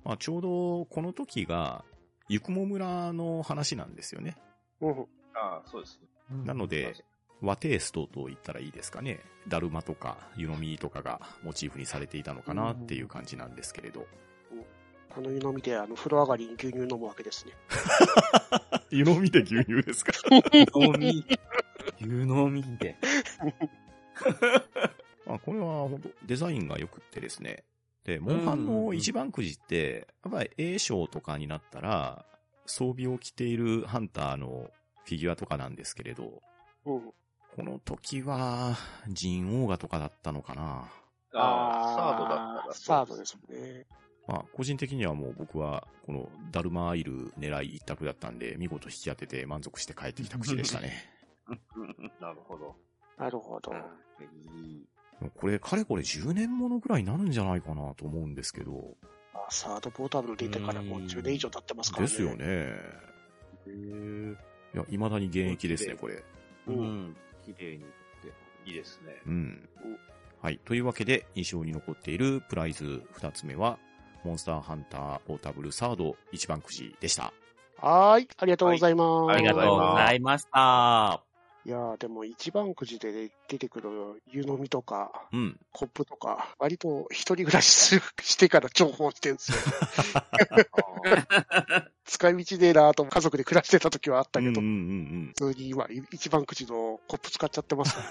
[0.05, 1.85] まあ、ちょうどこの時が、
[2.29, 4.37] ゆくも村の話なんですよね。
[4.81, 5.01] うん。
[5.35, 6.09] ああ、そうですね。
[6.45, 6.95] なので、
[7.41, 9.21] 和テイストと言ったらいいですかね。
[9.49, 14.07] だるまとか湯飲みとかがモチーフにされていたのかなっていう感じなんですけれど。
[15.17, 17.53] この湯飲みで、あの、風呂上がりに牛乳飲むわけですね。
[18.91, 20.13] 湯飲みで牛乳ですか？
[20.75, 21.25] 飲み。
[22.01, 22.97] 湯飲みで。
[25.27, 27.65] あこれは本当デザインが良くってですね。
[28.05, 32.27] で、モンハンの一番くじって、やっぱり A 賞とかになったら、
[32.67, 34.71] 装備を着ているハンターの
[35.05, 36.43] フィギュアとかなんですけれど、
[36.85, 37.13] うん。
[37.57, 38.77] この時は、
[39.09, 40.91] ジンオーガとかだったのかな。
[41.33, 42.75] ああ、サードだったら。
[42.75, 43.87] サードですもんね。
[44.27, 50.93] まあ、個人的にはもう僕は、このダルマアイル狙い一択だったんで、見事引き当てて満足して帰ってきた口でしたね。
[52.21, 52.75] なるほど。
[53.19, 53.73] なるほど。
[55.37, 58.97] これ、かれこれ10年ものぐらいになるんじゃないかなと思うんですけど。
[59.33, 62.09] あサードポータブル出てからもう10年以上経ってますからね。
[62.09, 62.37] ですよ。
[62.37, 62.97] ね。
[64.75, 66.23] いや、未だに現役ですね、これ。
[66.67, 67.17] うん。
[67.45, 67.87] 綺麗にっ
[68.23, 68.33] て。
[68.69, 69.23] いいですね。
[69.27, 69.69] うん。
[70.43, 70.59] はい。
[70.65, 73.79] というわけで、印象に残っているプライズ2つ目は、
[74.27, 77.33] モンスターハンターポータブルサード一番くじでした。
[77.79, 78.29] はーい。
[78.37, 79.33] ありがとうございます。
[79.33, 81.23] ありがとうございました。
[81.65, 83.89] いやーでも一番くじで出てくる
[84.31, 85.57] 湯飲みとか、うん。
[85.73, 89.59] コップとか、割と一人暮らしするしてから重宝してるんですよ。
[92.05, 97.97] 使い道でなーと家族で暮らしてた時はあったけど、うんうんうん普通に今一番くじのコップ使っちゃってます。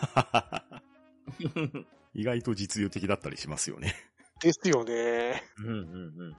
[2.13, 3.93] 意外と実用的だったりしますよね。
[4.41, 5.43] ですよね。
[5.59, 5.77] うんうんう
[6.29, 6.37] ん。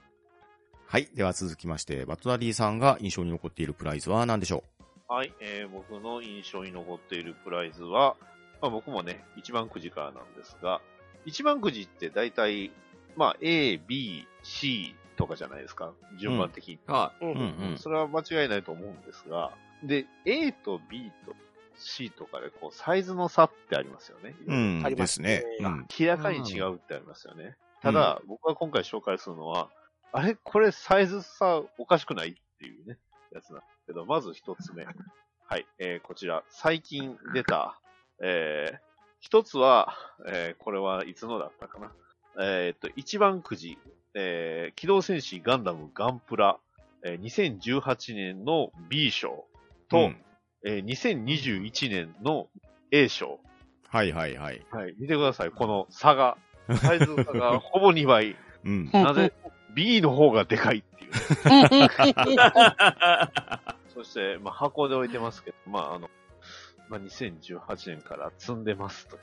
[0.87, 1.09] はい。
[1.15, 4.65] では続きまして、バトダディさんが印象に残っているプライズは何でしょ
[5.09, 8.17] はい、えー僕の印象に残っているプライズは、
[8.61, 10.81] まあ、僕もね、一番くじからなんですが、
[11.25, 12.71] 一番くじって大体、
[13.17, 15.93] まあ、A、B、C とかじゃないですか。
[16.19, 16.79] 順番的に。
[16.87, 17.39] はうんううん
[17.71, 17.79] うん。
[17.79, 21.35] それは間違いないと思うんですが、で、A と B と
[21.79, 24.35] C とかで、こう、サイズの差ってありますよね。
[24.47, 24.83] うん。
[24.85, 25.43] ありますすね。
[25.61, 25.87] うん。
[25.99, 27.57] 明らかに違うってありますよね。
[27.87, 29.71] ただ、僕が今回紹介するのは、
[30.13, 30.35] あれ？
[30.43, 32.31] これサイズ差おかしくない？
[32.31, 32.99] っていうね、
[33.33, 34.85] やつなんですけど、まず一つ目。
[35.49, 37.81] はい、えー、こちら、最近出た、
[38.21, 38.79] えー、
[39.21, 39.95] 一つは、
[40.27, 41.93] えー、これはいつのだったかな？
[42.41, 43.79] えーっと、一番くじ、
[44.15, 46.59] えー、機動戦士ガンダムガンプラ、
[47.05, 47.21] えー、
[47.61, 49.47] 2018年の B 賞
[49.89, 50.25] と、うん
[50.65, 52.49] えー、2021年の
[52.91, 53.39] A 賞。
[53.89, 54.67] はいはいはい。
[54.73, 55.51] はい、見てください。
[55.53, 56.37] この差が。
[56.75, 58.37] サイズ差がほぼ2倍。
[58.65, 58.91] うん。
[58.93, 59.33] なぜ
[59.75, 61.13] ?B の方がでかいっていう。
[63.95, 66.11] そして、まあ、箱で置いてますけど、まあ、あの、
[66.89, 69.19] まあ、2018年から積んでますと。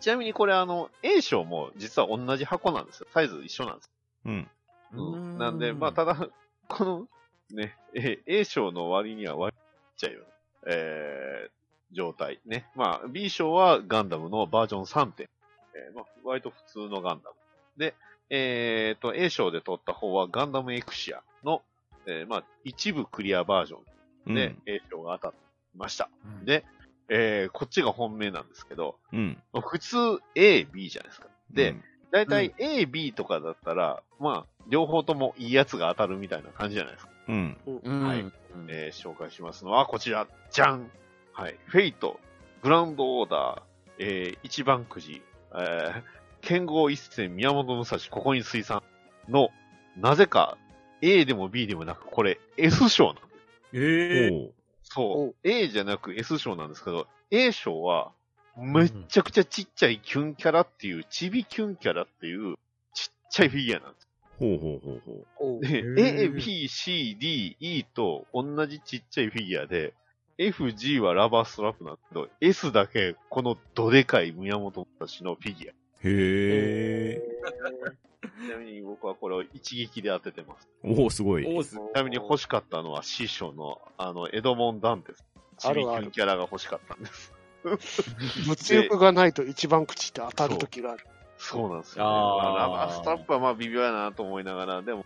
[0.00, 3.06] ちなみにこれあの、A 賞も実は同じ箱なんですよ。
[3.12, 3.90] サイズ一緒なんです。
[4.24, 4.48] うん。
[4.92, 5.38] うん。
[5.38, 6.28] なんで、まあ、ただ、
[6.68, 7.06] この、
[7.50, 9.62] ね、A, A 賞の割には割っ
[9.96, 10.24] ちゃうよ。
[10.66, 11.50] えー、
[11.94, 12.40] 状態。
[12.46, 12.66] ね。
[12.74, 15.28] まあ、B 賞はガンダムのバージョン3点。
[15.74, 17.36] えー、まあ、割と普通のガンダム。
[17.76, 17.94] で、
[18.30, 21.62] えーと、A 賞で取った方はガンダムエクシアの、
[22.06, 23.78] えー、まあ、一部クリアバージョ
[24.26, 24.32] うん。
[24.32, 25.38] ンで A 賞が当たって
[25.76, 26.08] ました。
[26.44, 26.64] で、
[27.08, 29.42] えー、こっちが本命なんですけど、うん。
[29.62, 29.96] 普通
[30.34, 31.28] A、B じゃないですか。
[31.50, 37.10] で、うんだいたい A、B とかだったら、まあ、両方ともいいやつが当たるみたいな感じじゃないですか。
[37.26, 37.56] うん。
[37.82, 38.02] うん。
[38.04, 38.24] はい
[38.68, 40.28] えー紹介しますのはこちら。
[40.52, 40.88] じゃん
[41.34, 41.58] はい。
[41.66, 42.20] フェイト、
[42.62, 43.62] グランドオーダー、
[43.98, 45.20] えー、一番くじ、
[45.52, 46.02] えー、
[46.40, 48.82] 剣豪一戦宮本武蔵、ここに水産
[49.28, 49.50] の、
[49.96, 50.56] なぜか
[51.02, 53.26] A でも B でもなく、これ S 賞なんです。
[53.72, 54.52] ええおう
[54.84, 58.12] そう A じゃなく S 賞なんですけど、A 賞は、
[58.56, 62.56] めっちゃくちゃちっちゃいキュンキャラっていう、ちびキュンキャラっていう、
[62.94, 64.08] ちっちゃいフィギュアなんです。
[64.38, 65.02] ほうほうほう
[65.34, 65.66] ほう。
[65.66, 69.94] で、A、B、C、D、E と同じちっちゃいフィギュアで、
[70.38, 75.70] F、G はラバーストラップなんですけど、S だけこのどでかい宮本たちのフィギュア。
[75.70, 77.22] へえ。
[78.40, 80.68] ちなみに僕はこれを一撃で当ててます。
[80.82, 81.44] おおすごい。
[81.44, 85.24] ちなみに欲しかったのは師匠の、あの、エドモン・ダンテス。
[85.58, 87.32] ちびキあるあるュンキャラが欲しかったんです。
[88.46, 91.06] 物欲がないと一番口って当たる時がある。
[91.38, 92.10] そうなんですよ、ね。
[92.10, 95.04] ああラバーストラップはまあ微妙やなと思いながら、でも、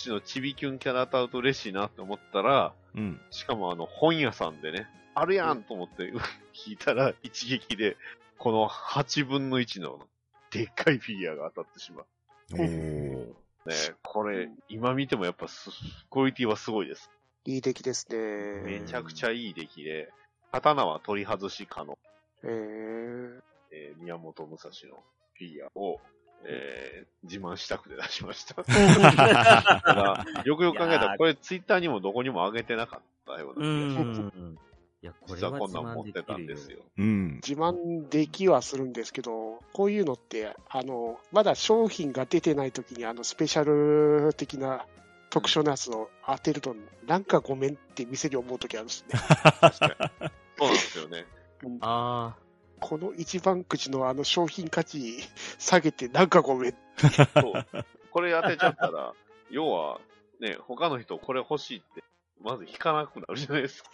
[0.00, 3.20] ちのちびキュンキャラ当たると嬉しいなって思ったら、うん。
[3.30, 6.12] しかもあの、本屋さんでね、あるやんと思って
[6.54, 7.96] 聞いたら、一撃で、
[8.38, 10.00] この8分の1の
[10.50, 12.06] でっかいフィギュアが当たってしまう。
[12.54, 13.26] おー。
[13.66, 15.70] ね、これ、今見てもやっぱす、
[16.10, 17.10] クオリティはすごいです。
[17.44, 18.62] いい出来ですね。
[18.62, 20.10] めちゃくちゃいい出来で、
[20.52, 21.98] 刀は取り外し可能。
[22.42, 23.40] えー、
[23.72, 25.02] えー宮本武蔵の
[25.34, 26.00] フィギュアを、
[26.44, 28.54] えー自慢したくて出しました。
[30.44, 34.38] よくよく考えたら、これツイッターにもどこにも上げてなかったよううな気がします。
[34.38, 34.58] ん。
[35.02, 36.72] いや、これ実ははこんなん持っ自慢できるよてたんです。
[36.72, 36.78] よ。
[36.96, 37.40] うん。
[37.46, 44.86] 自慢できはするんですけど、こういうのって、あの、まだ商品が出てない時に、あの、スペシャル的な
[45.28, 46.74] 特殊なやつを当てると、
[47.06, 49.18] なんかごめんって店に思う時あるんですね。
[49.18, 49.86] 確か
[50.20, 50.30] に。
[50.58, 51.26] そうなんですよね。
[51.80, 52.36] あ
[52.80, 55.20] この一番くじのあの商品価値
[55.58, 56.74] 下げてなんかごめん。
[57.40, 57.66] そう。
[58.10, 59.14] これ当てちゃったら、
[59.50, 60.00] 要は、
[60.40, 62.02] ね、他の人これ欲しいって、
[62.40, 63.90] まず引かなくなるじゃないですか。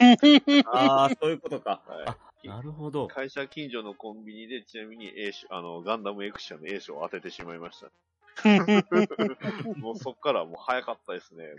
[0.66, 0.79] あ。
[0.79, 1.83] ああ、そういうことか。
[1.87, 2.49] あ、はい。
[2.49, 3.09] なるほど。
[3.09, 7.90] 会社近所のコンビニで、ちなみに A 賞、あの、ガンダムエクシャの A 賞を当ててしまいました。
[9.77, 11.44] もうそっからもう早かったですね。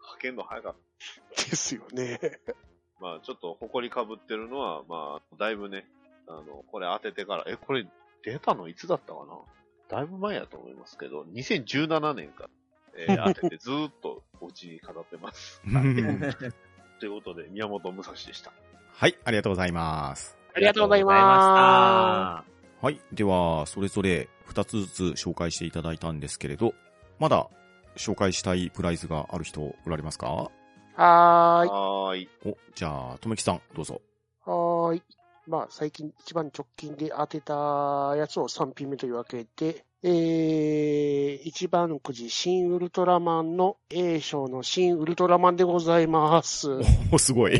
[0.00, 0.74] 派遣の早かっ
[1.36, 1.44] た。
[1.44, 2.18] ですよね。
[3.00, 5.86] まあちょっと埃かぶってるのは、まあ、だいぶね、
[6.28, 7.86] あの、これ当ててから、え、これ
[8.22, 9.96] 出たのいつだったかな？
[9.96, 12.50] だいぶ前やと思いますけど、2017年から、
[12.96, 15.60] えー当ててずーっとお家に飾ってます。
[17.00, 18.52] ということで、宮本武蔵でした。
[18.92, 20.36] はい、ありがとうございます。
[20.54, 22.44] ありがとうございま
[22.82, 23.00] はい。
[23.12, 26.74] では、それぞれ2つずつ紹介していただいたんですけれど、
[27.18, 27.48] まだ
[27.96, 30.50] 紹介したいプライズがある人おられますか？
[31.00, 31.68] はーい。
[31.68, 32.28] はーい。
[32.44, 34.02] お、じゃあ、とめきさん、どうぞ。
[34.44, 35.02] はーい。
[35.46, 46.68] まあ、最近一番直近で当てたやつを3品目というわけで、えー、一番くじ、新ウルトラマンの A 賞の新ウルトラマンでございます。
[47.10, 47.58] お、すごい。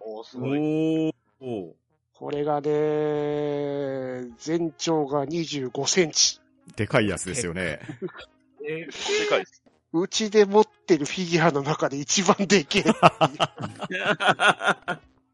[0.00, 0.58] おー、すおごい。
[0.58, 1.72] ーおー。
[2.14, 6.40] これがね、全長が25センチ。
[6.74, 7.80] でかいやつですよね。
[8.66, 9.62] えでかいです。
[9.92, 12.84] うちで持ってるフィギュアの中で一番でけえ。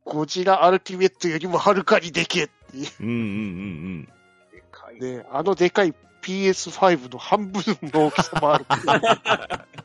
[0.05, 2.89] ゴジラアルティメットよりもはるかにでけえっていう。
[3.01, 4.09] うんうんうん
[4.53, 5.01] でかい。
[5.01, 8.67] ね、あのでかい PS5 の半分の大きさもある。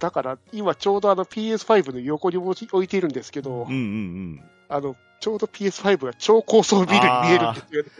[0.00, 3.68] だから、今ちょうどあの PS5 の横に置い置いているんですけど、うん。
[3.68, 7.90] うんうんあの、ちょうど PS5 が超高層ビルに見えるんですよね。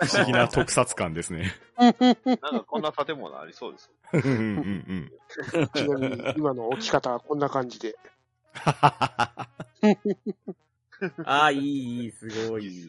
[0.00, 0.06] うん。
[0.06, 1.52] 不思議な特撮感ですね。
[1.76, 3.90] なんかこんな建物ありそうです。
[4.12, 5.10] うんうんうん
[5.56, 5.68] うん。
[5.74, 7.96] ちなみに今の置き方はこんな感じで。
[11.24, 12.88] ああ、いい、いい、すごい。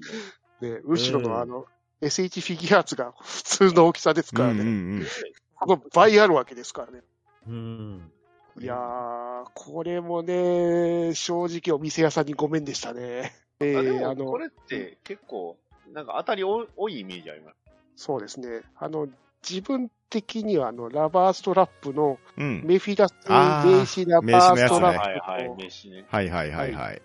[0.61, 1.65] ね、後ろのあの、
[2.01, 4.61] SH フィギュアーツが普通の大きさですからね。
[4.61, 5.07] うんうんうん。
[5.55, 7.01] この倍あるわけですからね。
[7.47, 8.11] うん。
[8.59, 13.33] いやー、これもね、正直お店屋さんにごめんでしたね。
[13.59, 15.57] えー、あも、のこ、れって結構、
[15.91, 17.55] なんか当たり多多いイメージあります？
[17.95, 18.61] そうですね。
[18.77, 19.07] あの、
[19.47, 22.61] 自分的にはあの、ラバーストラップのうん。
[22.63, 26.05] メフィラスあー名刺ラバーストラップと、はいはい、飯ね。
[26.07, 27.01] はいはいはいはい。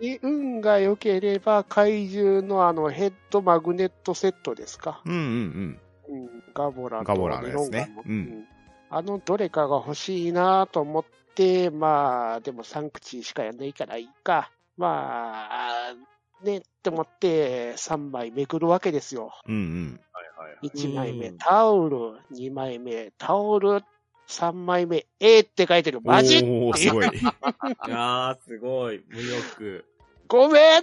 [0.00, 5.02] で運が良ければ怪獣のあのヘッドマグネットセットですか？
[5.04, 8.46] うんうんうん、ガボラとガボラのやつねうん
[8.90, 14.50] あのどれかが欲しいなと思って、まあ、でも3口しかやんないからいいか。
[14.76, 15.94] まあ、
[16.42, 19.32] ねって思って3枚めくるわけですよ。
[19.46, 19.54] うん。
[19.54, 20.00] うんうん。
[20.12, 20.68] はいはいはい。
[20.68, 21.96] 1枚目うんタオル、
[22.32, 23.82] 2枚目タオル、
[24.28, 26.00] 3枚目 A って書いてる。
[26.02, 26.38] マジ？
[26.38, 27.06] おー、すごい。
[27.14, 29.04] いやー、すごい。
[29.08, 29.84] 無欲。
[30.26, 30.82] ごめん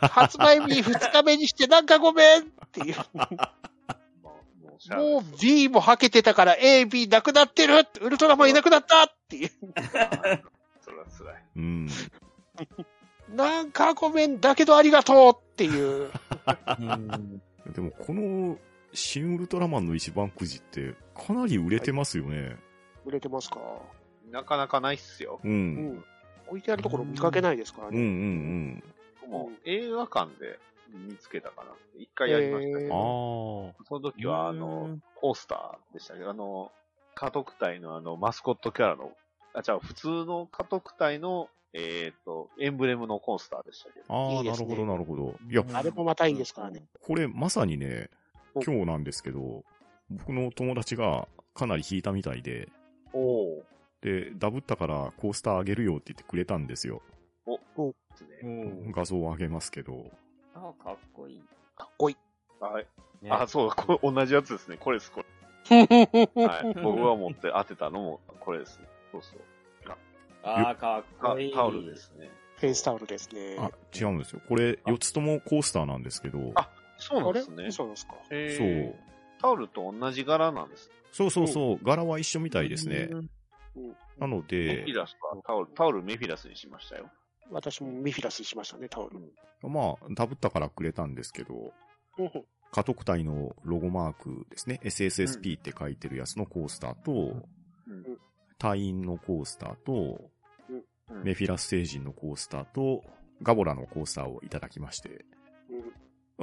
[0.00, 2.96] 発売日2日目にしてなんかごめんっていう。
[4.88, 9.50] まあ、もう B もはけてたから A、B なくなってるウルトラマンいなくなったっていう。
[10.80, 11.44] それは辛い。
[11.56, 11.88] うん。
[13.34, 16.10] なんかごめん、だけどありがとうっていう。
[16.78, 17.42] うん。
[17.72, 18.58] でも、この、
[18.92, 22.56] 新ウルトラマンの一番くじって、かなり売れてますよね。
[23.04, 23.60] 売れてますか？
[24.30, 25.40] なかなかないっすよ。
[25.44, 25.48] う。
[25.48, 26.04] うんん。
[26.48, 28.82] 置いてあるところ見かけないですからうんうんね。
[29.24, 29.30] うん。
[29.30, 30.58] もう映画館で
[30.94, 31.70] 見つけたかな。
[31.98, 33.84] 一回やりましたけへど、ああ。
[33.84, 36.72] その時はあの、コースターでしたけど、あの、
[37.14, 39.12] 家督隊のあの、マスコットキャラの、
[39.54, 44.06] あ、じゃあ普通の家督隊の、えっ、と、エンブレムのコースターでしたけど。
[44.08, 45.34] ああ、いいですねなるほど、なるほど。
[45.48, 46.84] いや、あれもまたいいですからね。
[47.00, 48.10] これまさにね、
[48.54, 49.64] お今日なんですけど、
[50.10, 52.68] 僕の友達がかなり引いたみたいで、
[53.12, 53.64] おお
[54.00, 57.02] で、ダブったからコースターあげるよって言ってくれたんですよ。
[57.46, 58.28] ですね。
[58.42, 58.48] う
[58.88, 58.92] ん。
[58.92, 60.10] 画像をあげますけど。
[60.68, 61.42] あ、かっこいい。
[61.76, 62.16] かっこいい。
[62.60, 62.86] はい。
[63.22, 64.76] ねあ、そうだ、これ同じやつですね。
[64.78, 65.26] これです、これ。
[66.46, 66.74] はい。
[66.82, 68.86] 僕が持って当てたのもこれですね。
[69.12, 69.40] そうそう。
[70.42, 71.52] ああ、かっこいい。
[71.52, 71.96] タオルで。
[71.96, 72.30] すね。
[72.56, 73.56] フェイスタオルですね。
[73.58, 74.40] あ、違うんですよ。
[74.48, 77.70] これ、4つともコースターなんですけど、あそうなんですね。
[77.70, 78.14] そうですか？
[78.30, 78.94] へそうー。
[79.40, 80.90] タオルと同じ柄なんです。
[81.12, 83.08] そうそうそう、柄は一緒みたいですね。
[83.10, 83.30] うん
[84.18, 87.08] なのメでフィ、ラスはタオル、タオルメフィラスにしましたよ。
[87.50, 89.18] 私もメフィラスにしましたね、タオル。
[89.62, 91.72] まあ、ダブったからくれたんですけど、
[92.18, 92.30] うん
[92.72, 98.18] 家督隊のロゴマークですね、SSSP って書いてるやつのコースターと、うん
[98.58, 100.20] 隊員のコースターと、
[101.08, 103.02] うんメフィラス星人のコースターと、
[103.42, 105.24] ガボラのコースターをいただきまして。
[105.68, 105.92] うん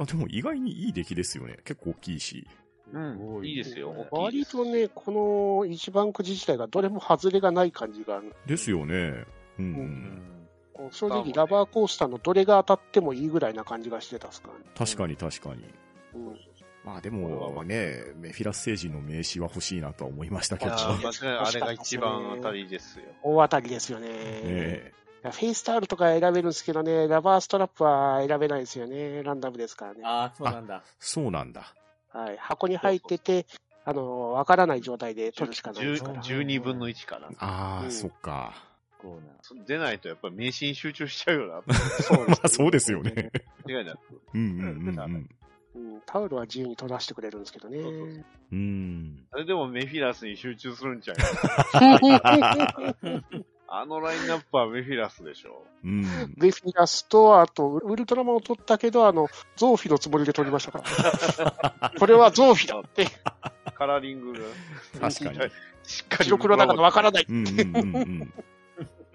[0.00, 1.58] あでも意外にいい出来ですよね。
[1.64, 2.46] 結構大きいし。
[2.92, 3.44] うん。
[3.44, 4.06] いいですよ。
[4.12, 8.32] 割とね、この一番くじ自体がどれも外れがない感じがある。
[8.46, 8.94] ですよね。
[8.94, 9.26] うん、う。
[9.58, 10.37] うんん。
[10.78, 14.64] こう正直、ラバーコースターのどれが当たってもいいぐらいな感じがしてたっすからね。
[14.76, 15.64] 確かに確かに。
[16.14, 16.38] うん
[16.84, 20.70] まあでもね、メフィラス星人の名刺は欲しいなとは思いましたけど。
[20.70, 23.04] いやー間違いないあれが一番当たりですよ。
[23.22, 24.06] 大当たりですよね。
[24.10, 24.92] え
[25.24, 29.22] いやフェイスタオルとか選べるんですけどね、ラバーストラップは選べないですよね。
[29.22, 30.00] ランダムですからね。
[30.04, 30.82] ああ、そうなんだ。
[30.98, 31.74] そうなんだ。
[32.10, 32.36] はい。
[32.38, 33.44] 箱に入ってて、
[33.84, 36.22] あの、わからない状態で取るしかないですから。
[36.22, 37.28] 12分の1かな。
[37.38, 38.54] ああ、うんそっか。
[38.98, 39.64] こうな。
[39.64, 41.74] 出ないとやっぱり名刺に集中しちゃうよな。
[41.74, 43.30] そ うまあそうですよね。
[43.66, 43.98] 間違いなく。
[44.34, 45.28] うんうんうんうん。
[45.74, 47.80] うん、タオルは自由に取らせてくれるんですけどね。
[47.80, 49.26] そうそうそううん。
[49.30, 51.16] あれでもメフィラスに集中するんちゃう
[53.70, 55.62] あのラインナップはメフィラスでしょ。
[55.84, 56.02] うん。
[56.38, 60.82] ベフィラスと、あと、ウルトラマンを取ったけど、あの、ゾーフィのつもりで取りましたか
[61.82, 61.92] ら。
[62.00, 63.06] これはゾーフィだって。
[63.74, 64.38] カラーリングが
[65.10, 65.38] 確かに。
[65.82, 66.24] しっかり。
[66.24, 67.26] 白黒だからわからない。
[67.28, 68.32] うんうんうんうん。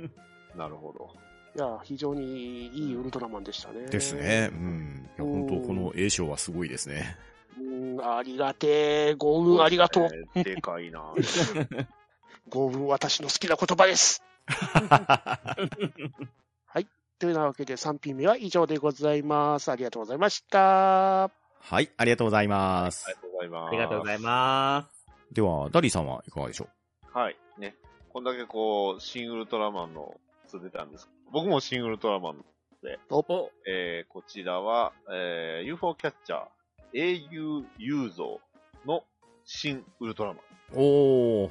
[0.55, 1.09] なるほど。
[1.55, 3.85] いや、非常にいいウルトラマンでしたね。
[3.87, 4.49] ですね。
[4.51, 5.09] うん。
[5.17, 7.15] いや、本当この A 賞はすごいですね。
[7.59, 9.13] うん、ありがてえ。
[9.15, 10.07] ご運ありがとう。
[10.35, 11.13] えーでかいな。
[12.49, 14.23] ご運私の好きな言葉です。
[14.47, 15.39] は
[16.79, 16.87] い。
[17.19, 19.71] というわけで3品目は以上でございます。
[19.71, 21.29] ありがとうございました。
[21.59, 23.15] はい、ありがとうございますあり。
[23.15, 23.67] がとうございます。
[23.69, 25.05] ありがとうございます。
[25.31, 26.67] では、ダリーさんはいかがでしょ
[27.13, 27.37] はい。
[27.57, 27.75] ね。
[28.13, 30.13] こんだけこう、シン・ウルトラマンの
[30.51, 31.09] 出てたんです。
[31.31, 32.45] 僕もシン・ウルトラマン
[33.09, 36.47] お、えー、こちらは、えー、UFO キャッチャー、
[36.93, 38.39] 英雄雄像
[38.85, 39.03] の
[39.45, 40.39] 新ウルトラマン。
[40.39, 40.43] う
[40.75, 41.49] おー。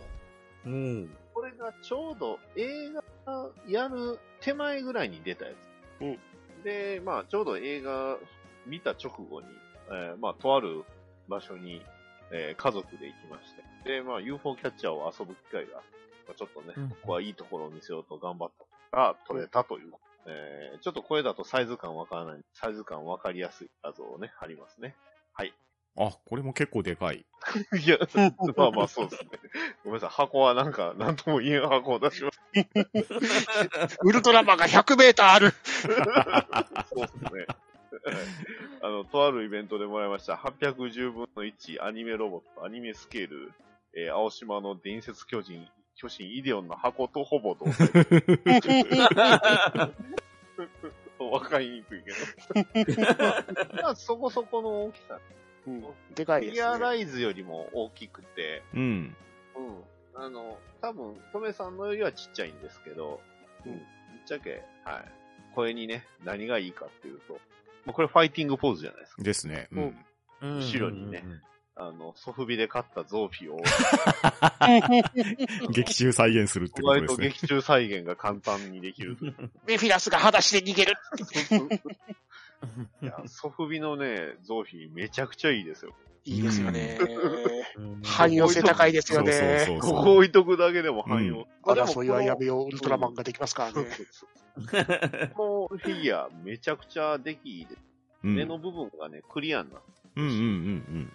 [0.66, 1.10] うん。
[1.34, 2.92] これがちょうど映
[3.26, 5.50] 画やる手前ぐらいに出たや
[5.98, 6.02] つ。
[6.02, 6.18] うん
[6.62, 8.18] で、まあ、ちょうど映画
[8.68, 9.48] 見た直後に、
[9.88, 10.84] えーまあ、とある
[11.26, 11.82] 場所に、
[12.30, 13.52] えー家族で行きまし
[13.84, 13.94] て。
[13.94, 15.82] で、まあ、UFO キャッチャーを遊ぶ機会が、まあ、
[16.36, 18.50] ちょっとね、うんここはいいところを見せようと頑張っ
[18.92, 19.92] たら、撮れたという。
[20.26, 24.94] えーちょっとこれだとサイズ感わからない、サイズ感わかりやすい画像をね、貼りますね。
[25.32, 25.52] はい。
[25.98, 27.26] あ、これも結構でかい。
[27.84, 27.98] いや、
[28.56, 29.30] まあまあそうですね。
[29.84, 32.40] ごめんなさい、箱はなんか、なんとも言えん箱を出します。
[34.02, 35.50] ウルトラマンが100メーターある。
[36.88, 37.46] そうですね。
[38.80, 43.52] あの、とあるイベントでもらいました、810分の1アニメロボット、アニメスケール、
[43.94, 48.07] えー青島の伝説巨人、巨神イデオンの箱とほぼ同体。
[51.30, 52.16] わかりにくいけど。
[53.82, 55.20] まあ、そこそこの大きさ。
[55.66, 55.84] うん、
[56.14, 56.80] でかいですフィギュアね。
[56.80, 59.16] ライズよりも大きくて、うん。
[59.55, 59.84] うん。
[60.14, 63.20] あの、多分、トメさんのよりはちっちゃいんですけど、
[63.64, 63.82] うんぶっ
[64.26, 65.05] ちゃけ、はい。
[65.55, 67.38] これにね、何がいいかっていうと、も
[67.88, 69.22] うこれファイティングポーズじゃないですか。
[69.22, 69.68] ですね。
[69.72, 70.05] うん。
[70.43, 71.24] 後ろにね
[71.74, 73.60] あの、ソフビで買ったゾーフィを、
[75.72, 77.28] 劇中再現するってこ割とですね。
[77.28, 79.16] と劇中再現が簡単にできる。
[79.66, 80.94] メフィラスが裸足で逃げる。
[83.02, 85.92] いや、ソフビのね、ゾーフィめちゃくちゃいいですよ。
[86.24, 86.98] いいですよね。
[87.76, 89.32] うん汎用性高いですよね。
[89.32, 91.48] そうそうそうここ置いとくだけでも汎用。
[91.64, 93.88] まあでも争いはやめよう、ウルトラマンができますからね。
[95.34, 97.78] このフィギュアめちゃくちゃ出来いいです。
[98.24, 98.36] うん。
[98.36, 101.12] 目の部分がね、クリアになってうんうんうん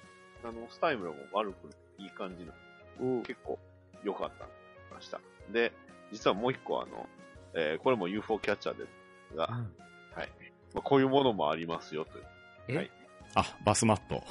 [0.47, 2.53] あの、スタイルも悪くいい感じの、
[2.99, 3.23] うん。
[3.23, 3.59] 結構
[4.03, 4.47] 良かった
[4.93, 5.19] ました。
[5.51, 5.71] で、
[6.11, 7.07] 実はもう一個あの、
[7.53, 8.85] えーこれも UFO キャッチャーで
[9.31, 10.29] すが、はい。
[10.73, 12.25] まあ、こういうものもありますよという。
[12.69, 12.77] え？
[12.77, 12.91] はい
[13.35, 14.23] あ、バスマット。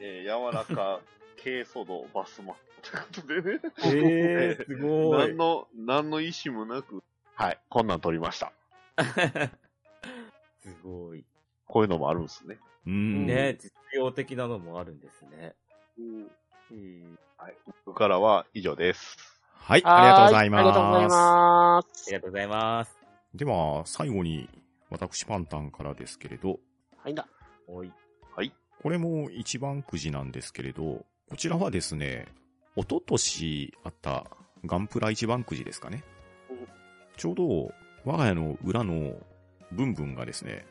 [0.00, 1.00] えー柔らか
[1.42, 2.56] 軽素度バスマッ
[3.12, 4.02] トということでね。
[4.02, 5.36] えー、すごい何。
[5.36, 7.02] の、何の意思もなく、
[7.34, 8.52] はい、こんなん撮りました。
[10.58, 11.24] すごい。
[11.66, 12.58] こういうのもあるんですね。
[12.86, 13.26] うん。
[13.26, 15.54] ね、実用的なのもあるんですね。
[15.98, 16.30] うん
[16.70, 17.56] うんはい。
[17.86, 19.16] 僕からは以上です。
[19.54, 20.64] はい、ありがとうございます。
[20.64, 22.10] はありがとうございまあす。
[22.10, 22.98] りがとうございます。
[23.34, 24.48] では、最後に、
[24.90, 26.58] 私パンタンからですけれど、
[26.96, 27.26] はいな。
[27.66, 27.92] おい。
[28.82, 32.28] これも一番くじなんですけれど、こちらはですね、
[32.76, 34.24] 一昨年あった
[34.64, 36.04] ガンプラ一番くじですかね
[36.48, 36.68] うん。
[37.16, 37.72] ちょうど
[38.04, 39.16] 我が家の裏の
[39.72, 40.64] ブンブンがですね、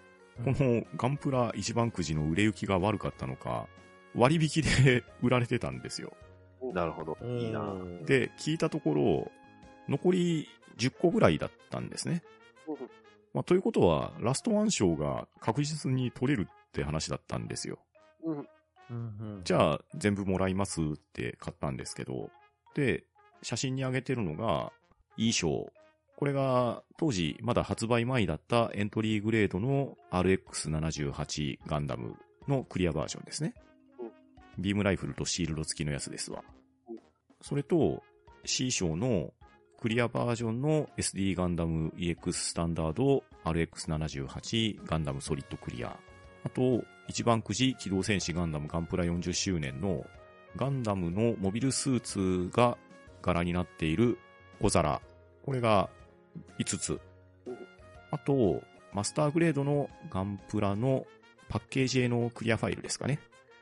[0.44, 3.68] このガンプラ一番くじの売れ行きが悪かったのか、
[4.16, 6.14] 割引で 売られてたんですよ。
[6.74, 7.18] なるほど。
[7.24, 7.76] いいな。
[8.06, 9.32] で、聞いたところ、
[9.88, 12.24] 残り10個ぐらいだったんですね。
[12.68, 12.78] うん
[13.38, 17.78] まあ、ということは、ラストワン賞が確実に取れるって話だったんですよ。
[19.44, 22.32] じゃあ、全部もらいますって買ったんですけど、
[22.74, 23.04] で、
[23.44, 24.72] 写真に上げてるのが、
[25.18, 25.72] いい賞。
[26.18, 32.16] これが、当時、まだ発売前だったエントリーグレードの RX78 ガンダム
[32.48, 33.54] のクリアバージョンですね。
[34.58, 36.44] ビームライフルとシールド付きのやつですわ
[36.90, 36.98] うん。
[37.42, 38.02] それと、
[38.46, 39.32] C 賞の
[39.80, 46.00] クリアバージョンの SD ガンダム EX スタンダード RX78 ガンダムソリッドクリア。
[46.44, 50.04] あと、一番くじ機動戦士ガンダムガンプラ40周年の
[50.56, 52.76] ガンダムのモビルスーツが
[53.22, 54.18] 柄になっている
[54.60, 55.00] 小皿。
[55.46, 55.92] これが
[56.60, 57.02] 5つ。
[58.12, 58.62] あと、
[58.94, 61.06] マスターグレードのガンプラの
[61.50, 63.20] パッケージへのクリアファイルですかね。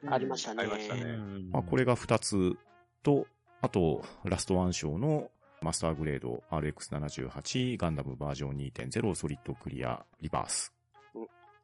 [0.08, 0.64] ありましたね。
[0.64, 1.18] ありましたね
[1.52, 2.58] まあ、これが2つ
[3.04, 3.28] と、
[3.62, 10.74] あと、ラストワン賞のマスターグレード RX78 ガンダムバージョン2.0ソリッドクリアリバース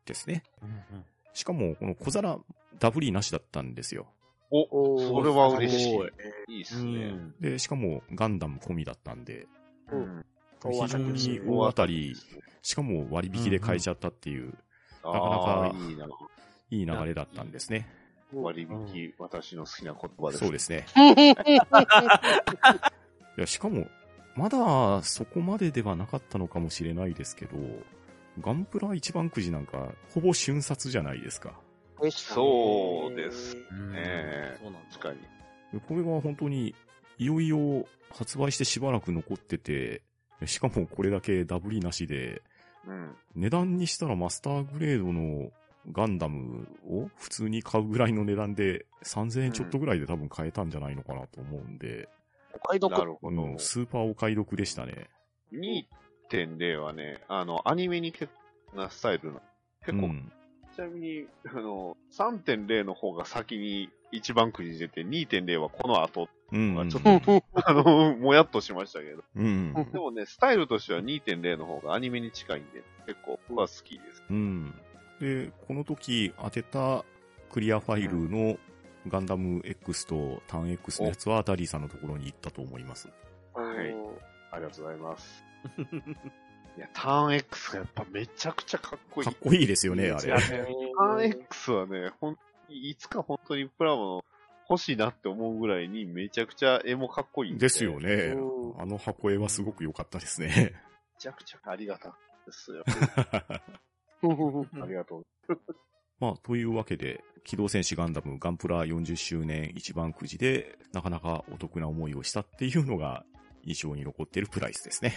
[0.05, 0.43] ですね。
[1.33, 2.39] しかも、この小皿
[2.79, 4.07] ダブリなしだったんですよ。
[4.49, 5.97] お、それは嬉しいい。
[6.49, 7.11] いいっうすね。
[7.11, 7.33] ん。
[7.39, 9.47] で、しかもガンダム込みだったんで、
[9.91, 10.25] うん
[10.69, 12.15] 非常に大当たり、
[12.61, 14.53] しかも割引で買えちゃったっていう、
[15.03, 15.37] ななかな
[15.69, 15.75] か
[16.69, 17.87] いい流れだったんですね。
[18.33, 20.39] 割引、私の好きな言葉です。
[20.39, 20.85] そうですね。
[23.37, 23.87] いや、しかも、
[24.35, 27.57] まだそこまでではなかったのかもしれないですけど、
[28.39, 31.59] ガンプラ一番くじなんか、ほぼ瞬殺じゃないですか。
[32.09, 35.19] そうですうんねそうなんだ確かに。
[35.71, 36.73] でこれが本当に、
[37.17, 40.01] いよいよ発売してしばらく残ってて、
[40.47, 42.41] しかもこれだけダブりなしで、
[42.87, 43.15] うん。
[43.35, 45.51] 値段にしたらマスターグレードの
[45.91, 52.09] ガンダムを普通に買うぐらいの値段で3000円ちょっとぐらいで多分買えたんじゃないのかなと思うんで、
[52.53, 52.91] お買い得。
[52.91, 53.59] なるほどうん。
[53.59, 55.09] スーパーお買い得でしたね。
[55.53, 58.31] 2.0はね、あの、アニメに結
[58.71, 59.41] 構なスタイルな。
[59.85, 60.31] 結構、うん
[60.73, 66.27] ちなみに、あの、3.0の方が先に一番くじ出て、2.0はこの後、う
[66.57, 69.23] んまあちょっとあの、もやっとしましたけど。
[69.35, 69.73] うん。
[69.91, 74.23] でもね、スタイルとしては2.0の方がアニメに近いんで、結構僕は好きです。
[74.29, 74.73] うん。
[75.19, 77.05] で、この時当てた
[77.49, 78.57] クリアファイルの
[79.07, 83.09] ガンダム X とターン X のやつはダリーさんのところに行ったと思います。
[83.53, 83.95] はい
[84.51, 85.45] ありがとうございます。
[86.77, 89.25] いや、ターン X がやっぱめちゃくちゃかっこいい。
[89.25, 90.37] かっこいいですよね、あれいや。
[90.37, 90.41] ね
[90.97, 92.37] ターン X はね、ほん、
[92.69, 94.23] いつか本当にプラモ
[94.71, 97.61] 欲しいなって思うぐらいにめちゃくちゃ絵もかっこいいんで。
[97.61, 98.77] ですよねう。
[98.77, 100.47] んあの箱絵はすごく良かったですね。
[100.55, 100.73] め
[101.19, 102.11] ちゃくちゃありがたい
[102.45, 102.83] ですよ。
[104.23, 105.25] ありがとう。
[106.19, 113.25] まあ、というわけで、機動戦士ガンダムガンプラ40周年一番くじで、なかなかお得な思いをしたっていうのが
[113.63, 115.13] 印象に残っているプライスですね。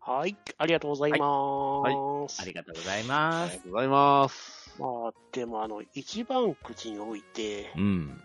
[0.00, 2.42] はい、ありがとうございます。
[2.42, 3.62] ありがとうございまありがす。
[3.62, 4.76] とうございます。
[4.80, 8.20] まあ、でもあの、一番くじにおいて、うん。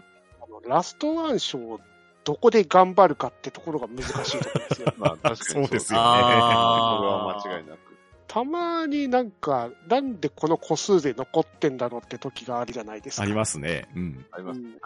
[0.67, 1.79] ラストワン賞を
[2.23, 4.93] どこで頑張るかってところが難しいところですよ。
[4.97, 7.79] まあ確かにそうですよねこれは間違いなく。
[8.27, 13.23] たまになんか、なんでこの個数で残ってんだろうって時があるじゃないですか。
[13.23, 13.89] ありますね。
[13.95, 14.25] うん。
[14.31, 14.59] あります。
[14.59, 14.79] うん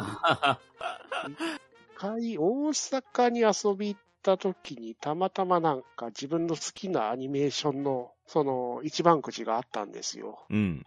[1.94, 10.46] 一回、大阪に遊び行った時に、たまたまなんか自分の好きなアニメーションの、その、一番くじがあったんですよ。
[10.50, 10.86] うん。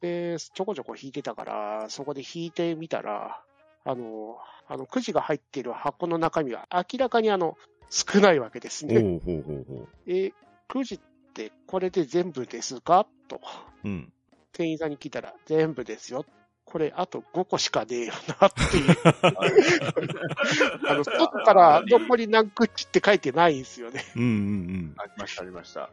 [0.00, 3.42] で、ちょこちょこ引いてたから、そこで引いてみたら、
[3.88, 4.36] あの、
[4.68, 7.56] あの、くじが入ってる箱の中身は明らかにあの、
[7.88, 8.96] 少ないわけですおね。
[8.96, 9.88] うほうほうほう。
[10.06, 10.32] え、
[10.68, 11.00] くじっ
[11.32, 13.06] てこれで全部ですか？
[13.28, 13.40] と、
[13.82, 14.12] うん。
[14.52, 16.26] 店員さんに聞いたら、全部ですよ。
[16.66, 18.96] これ、あと5個しかねえよなっていう。
[20.86, 24.04] あの、取ったら残り何口って書いてないんですよね。
[24.16, 25.88] うんうんありました、ありました。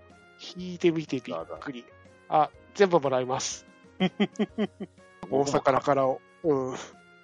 [0.57, 1.85] 引いてみてびっくり。
[2.27, 3.65] あ、全部もらいます。
[5.31, 6.19] 大阪からを。
[6.43, 6.75] うん。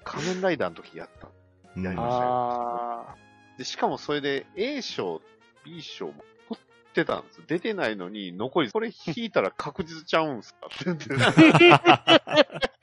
[0.03, 1.29] 仮面ライダーの時やった。
[1.75, 1.83] うん。
[1.83, 3.15] やりましたよあ
[3.57, 5.21] で、しかもそれで A 賞、
[5.65, 6.13] B 賞も
[6.49, 7.41] 取ってたんです。
[7.47, 10.67] 出てないのに、残り、これ引いたら確実ちゃうんすか？
[10.67, 11.73] って言って。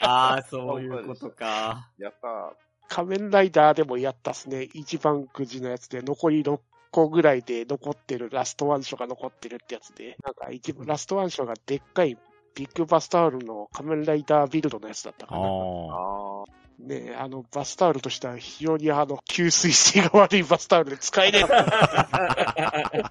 [0.00, 1.90] ああ、そういうことか。
[1.98, 2.30] やったー。
[2.30, 2.52] ー
[2.88, 4.62] 仮面ライダーでもやったっすね。
[4.72, 6.58] 一番くじのやつで残り6
[6.90, 12.16] 個ぐらいで残ってるラストワン賞が残ってるってやつで、なんか一番ラストワン賞がでっかい
[12.54, 15.40] ビッグバスタールの仮面ライダービルドのやつだったかな。
[15.40, 16.44] あ
[16.78, 23.02] ねえ、あの、バスタオルとしては非常にあの、吸水性が悪いバスタオルで使えねえ。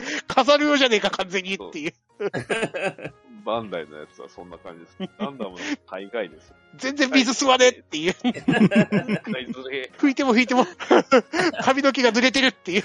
[0.28, 1.94] 飾るようじゃねえか、完全にっていう。
[3.44, 4.96] バンダイのやつはそんな感じです。
[5.18, 6.52] ガンダムの大概です。
[6.76, 8.12] 全然水吸わねえっていう。
[9.98, 10.66] 拭いても拭いても、
[11.62, 12.84] 髪の毛が濡れてるっていう。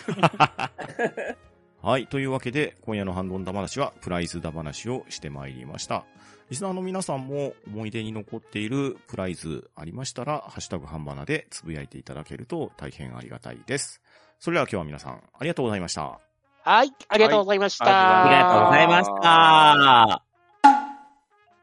[1.82, 2.06] はい。
[2.08, 6.06] というわけで、今夜のハンドンダ話は、プライズダ話をしてまいりました。
[6.52, 14.02] リスナーの皆さんも思い出に残っているプライズありましたら、ハッシュタグハンバナでつぶやいていただけると大変ありがたいです。
[14.38, 16.20] それでは今日は皆さん、ありがとうございました。
[16.64, 18.26] はい、ありがとうございました。
[18.26, 20.24] ありがとうございました。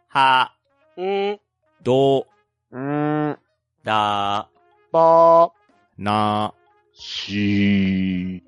[0.09, 0.55] は、
[0.97, 1.41] うん、
[1.83, 2.27] ど、
[2.75, 3.39] ん。
[3.85, 4.49] だ、
[4.91, 5.51] ばー。
[5.99, 6.55] な
[6.95, 8.48] しー。